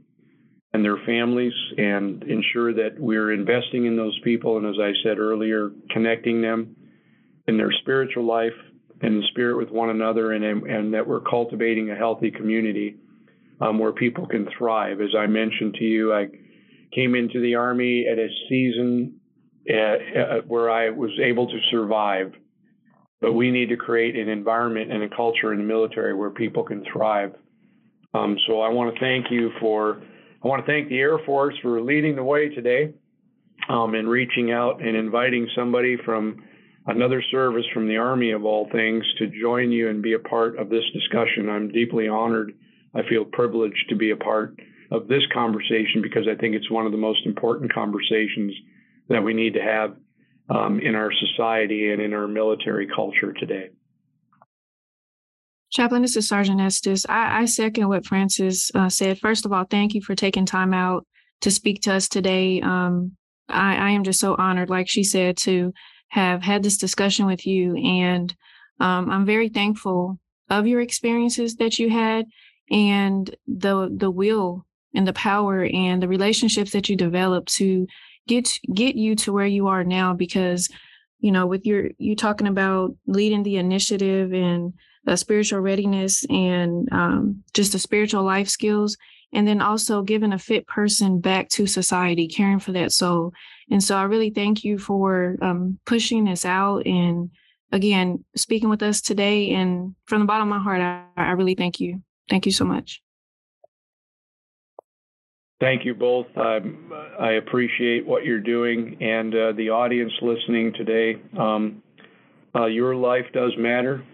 and 0.72 0.84
their 0.84 0.96
families 1.06 1.52
and 1.78 2.20
ensure 2.24 2.74
that 2.74 2.98
we're 2.98 3.30
investing 3.30 3.86
in 3.86 3.96
those 3.96 4.18
people. 4.24 4.56
And 4.56 4.66
as 4.66 4.74
I 4.80 4.90
said 5.04 5.20
earlier, 5.20 5.70
connecting 5.90 6.42
them 6.42 6.74
in 7.46 7.58
their 7.58 7.70
spiritual 7.82 8.24
life 8.24 8.58
and 9.02 9.22
spirit 9.30 9.56
with 9.56 9.70
one 9.70 9.90
another, 9.90 10.32
and, 10.32 10.42
and 10.44 10.94
that 10.94 11.06
we're 11.06 11.20
cultivating 11.20 11.92
a 11.92 11.94
healthy 11.94 12.32
community 12.32 12.96
um, 13.60 13.78
where 13.78 13.92
people 13.92 14.26
can 14.26 14.48
thrive. 14.58 15.00
As 15.00 15.14
I 15.16 15.28
mentioned 15.28 15.74
to 15.74 15.84
you, 15.84 16.12
I 16.12 16.26
came 16.92 17.14
into 17.14 17.40
the 17.40 17.54
Army 17.54 18.06
at 18.10 18.18
a 18.18 18.26
season 18.48 19.20
uh, 19.72 19.76
uh, 19.76 20.40
where 20.48 20.72
I 20.72 20.90
was 20.90 21.12
able 21.22 21.46
to 21.46 21.58
survive. 21.70 22.32
But 23.22 23.32
we 23.32 23.50
need 23.50 23.70
to 23.70 23.76
create 23.76 24.16
an 24.16 24.28
environment 24.28 24.92
and 24.92 25.02
a 25.02 25.08
culture 25.08 25.52
in 25.52 25.58
the 25.58 25.64
military 25.64 26.12
where 26.12 26.30
people 26.30 26.62
can 26.64 26.84
thrive. 26.92 27.34
Um, 28.12 28.36
so 28.46 28.60
I 28.60 28.68
want 28.68 28.94
to 28.94 29.00
thank 29.00 29.30
you 29.30 29.50
for, 29.58 30.02
I 30.44 30.48
want 30.48 30.66
to 30.66 30.70
thank 30.70 30.90
the 30.90 30.98
Air 30.98 31.18
Force 31.24 31.54
for 31.62 31.80
leading 31.80 32.16
the 32.16 32.24
way 32.24 32.50
today 32.50 32.92
um, 33.70 33.94
and 33.94 34.06
reaching 34.08 34.52
out 34.52 34.82
and 34.82 34.94
inviting 34.94 35.48
somebody 35.56 35.96
from 36.04 36.44
another 36.86 37.22
service 37.30 37.64
from 37.72 37.88
the 37.88 37.96
Army 37.96 38.32
of 38.32 38.44
all 38.44 38.68
things 38.70 39.04
to 39.18 39.28
join 39.40 39.72
you 39.72 39.88
and 39.88 40.02
be 40.02 40.12
a 40.12 40.18
part 40.18 40.58
of 40.58 40.68
this 40.68 40.84
discussion. 40.92 41.48
I'm 41.48 41.70
deeply 41.70 42.08
honored 42.08 42.52
I 42.94 43.00
feel 43.08 43.24
privileged 43.24 43.88
to 43.88 43.96
be 43.96 44.10
a 44.10 44.16
part 44.16 44.58
of 44.90 45.08
this 45.08 45.22
conversation 45.32 46.02
because 46.02 46.28
I 46.30 46.38
think 46.38 46.54
it's 46.54 46.70
one 46.70 46.86
of 46.86 46.92
the 46.92 46.98
most 46.98 47.24
important 47.24 47.72
conversations 47.72 48.52
that 49.08 49.22
we 49.22 49.32
need 49.32 49.54
to 49.54 49.62
have 49.62 49.96
um, 50.48 50.80
in 50.80 50.94
our 50.94 51.12
society 51.12 51.90
and 51.92 52.00
in 52.00 52.12
our 52.12 52.26
military 52.26 52.86
culture 52.86 53.32
today. 53.32 53.70
Chaplain, 55.70 56.02
this 56.02 56.16
is 56.16 56.28
Sergeant 56.28 56.60
Estes. 56.60 57.06
I, 57.08 57.40
I 57.40 57.44
second 57.46 57.88
what 57.88 58.04
Francis 58.04 58.70
uh, 58.74 58.90
said. 58.90 59.18
First 59.18 59.46
of 59.46 59.52
all, 59.52 59.64
thank 59.64 59.94
you 59.94 60.02
for 60.02 60.14
taking 60.14 60.44
time 60.44 60.74
out 60.74 61.06
to 61.40 61.50
speak 61.50 61.80
to 61.82 61.94
us 61.94 62.08
today. 62.08 62.60
Um, 62.60 63.16
I, 63.48 63.76
I, 63.76 63.90
am 63.90 64.04
just 64.04 64.20
so 64.20 64.36
honored, 64.38 64.68
like 64.68 64.88
she 64.88 65.02
said, 65.02 65.38
to 65.38 65.72
have 66.08 66.42
had 66.42 66.62
this 66.62 66.76
discussion 66.76 67.24
with 67.24 67.46
you. 67.46 67.74
And 67.76 68.34
um, 68.80 69.10
I'm 69.10 69.24
very 69.24 69.48
thankful 69.48 70.18
of 70.50 70.66
your 70.66 70.82
experiences 70.82 71.56
that 71.56 71.78
you 71.78 71.88
had 71.88 72.26
and 72.70 73.34
the 73.46 73.94
the 73.94 74.10
will 74.10 74.66
and 74.94 75.06
the 75.06 75.12
power 75.12 75.64
and 75.64 76.02
the 76.02 76.08
relationships 76.08 76.72
that 76.72 76.88
you 76.88 76.96
developed 76.96 77.54
to 77.54 77.86
get 78.26 78.58
get 78.74 78.94
you 78.94 79.16
to 79.16 79.32
where 79.32 79.46
you 79.46 79.68
are 79.68 79.84
now 79.84 80.14
because 80.14 80.68
you 81.20 81.32
know 81.32 81.46
with 81.46 81.66
your 81.66 81.90
you 81.98 82.16
talking 82.16 82.46
about 82.46 82.94
leading 83.06 83.42
the 83.42 83.56
initiative 83.56 84.32
and 84.32 84.72
uh, 85.06 85.16
spiritual 85.16 85.60
readiness 85.60 86.24
and 86.30 86.88
um, 86.92 87.42
just 87.54 87.72
the 87.72 87.78
spiritual 87.78 88.22
life 88.22 88.48
skills 88.48 88.96
and 89.34 89.48
then 89.48 89.60
also 89.60 90.02
giving 90.02 90.32
a 90.32 90.38
fit 90.38 90.66
person 90.66 91.20
back 91.20 91.48
to 91.48 91.66
society 91.66 92.28
caring 92.28 92.60
for 92.60 92.72
that 92.72 92.92
soul 92.92 93.32
and 93.70 93.82
so 93.82 93.96
i 93.96 94.02
really 94.02 94.30
thank 94.30 94.62
you 94.62 94.78
for 94.78 95.36
um, 95.42 95.78
pushing 95.86 96.24
this 96.24 96.44
out 96.44 96.86
and 96.86 97.30
again 97.72 98.24
speaking 98.36 98.68
with 98.68 98.82
us 98.82 99.00
today 99.00 99.50
and 99.50 99.94
from 100.04 100.20
the 100.20 100.26
bottom 100.26 100.52
of 100.52 100.56
my 100.56 100.62
heart 100.62 100.80
I, 100.80 101.04
I 101.16 101.32
really 101.32 101.54
thank 101.54 101.80
you 101.80 102.02
Thank 102.28 102.46
you 102.46 102.52
so 102.52 102.64
much. 102.64 103.02
Thank 105.62 105.84
you 105.84 105.94
both. 105.94 106.26
Um, 106.36 106.92
I 107.20 107.34
appreciate 107.34 108.04
what 108.04 108.24
you're 108.24 108.40
doing 108.40 108.96
and 109.00 109.32
uh, 109.32 109.52
the 109.56 109.70
audience 109.70 110.10
listening 110.20 110.72
today. 110.72 111.22
Um, 111.38 111.84
uh, 112.52 112.66
your 112.66 112.96
life 112.96 113.26
does 113.32 113.52
matter, 113.56 114.04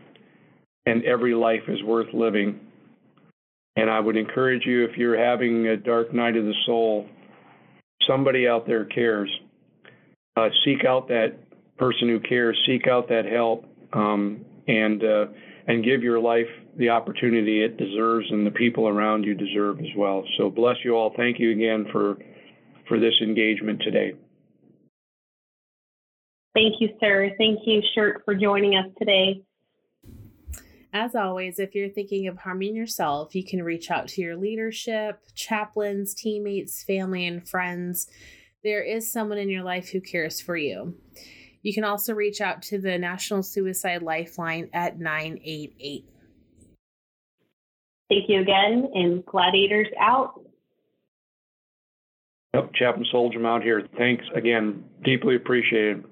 and 0.84 1.02
every 1.06 1.34
life 1.34 1.62
is 1.66 1.82
worth 1.82 2.12
living. 2.12 2.60
And 3.76 3.88
I 3.88 3.98
would 3.98 4.18
encourage 4.18 4.66
you 4.66 4.84
if 4.84 4.98
you're 4.98 5.18
having 5.18 5.68
a 5.68 5.78
dark 5.78 6.12
night 6.12 6.36
of 6.36 6.44
the 6.44 6.54
soul, 6.66 7.06
somebody 8.06 8.46
out 8.46 8.66
there 8.66 8.84
cares. 8.84 9.30
Uh, 10.36 10.50
seek 10.66 10.84
out 10.84 11.08
that 11.08 11.32
person 11.78 12.08
who 12.10 12.20
cares, 12.20 12.62
seek 12.66 12.86
out 12.86 13.08
that 13.08 13.24
help, 13.24 13.64
um, 13.94 14.44
and 14.66 15.02
uh, 15.02 15.24
and 15.66 15.82
give 15.82 16.02
your 16.02 16.20
life 16.20 16.44
the 16.78 16.88
opportunity 16.88 17.62
it 17.62 17.76
deserves 17.76 18.26
and 18.30 18.46
the 18.46 18.50
people 18.50 18.88
around 18.88 19.24
you 19.24 19.34
deserve 19.34 19.80
as 19.80 19.94
well. 19.96 20.24
So 20.38 20.48
bless 20.48 20.76
you 20.84 20.94
all. 20.94 21.12
Thank 21.16 21.38
you 21.38 21.50
again 21.50 21.86
for 21.92 22.16
for 22.86 22.98
this 22.98 23.14
engagement 23.20 23.82
today. 23.82 24.14
Thank 26.54 26.80
you, 26.80 26.88
sir. 26.98 27.30
Thank 27.36 27.60
you, 27.66 27.82
Shirt, 27.94 28.22
for 28.24 28.34
joining 28.34 28.76
us 28.76 28.86
today. 28.98 29.42
As 30.92 31.14
always, 31.14 31.58
if 31.58 31.74
you're 31.74 31.90
thinking 31.90 32.28
of 32.28 32.38
harming 32.38 32.74
yourself, 32.74 33.34
you 33.34 33.44
can 33.44 33.62
reach 33.62 33.90
out 33.90 34.08
to 34.08 34.22
your 34.22 34.36
leadership, 34.36 35.20
chaplains, 35.34 36.14
teammates, 36.14 36.82
family, 36.82 37.26
and 37.26 37.46
friends. 37.46 38.08
There 38.64 38.82
is 38.82 39.12
someone 39.12 39.38
in 39.38 39.50
your 39.50 39.62
life 39.62 39.90
who 39.90 40.00
cares 40.00 40.40
for 40.40 40.56
you. 40.56 40.96
You 41.62 41.74
can 41.74 41.84
also 41.84 42.14
reach 42.14 42.40
out 42.40 42.62
to 42.62 42.78
the 42.78 42.96
National 42.98 43.42
Suicide 43.42 44.02
Lifeline 44.02 44.70
at 44.72 44.98
988. 44.98 46.06
Thank 48.08 48.28
you 48.28 48.40
again, 48.40 48.90
and 48.94 49.24
Gladiators 49.26 49.88
out. 50.00 50.40
Yep, 52.54 52.72
Chaplain 52.74 53.06
Solhjem 53.12 53.46
out 53.46 53.62
here. 53.62 53.86
Thanks 53.98 54.24
again. 54.34 54.84
Deeply 55.04 55.36
appreciated. 55.36 56.04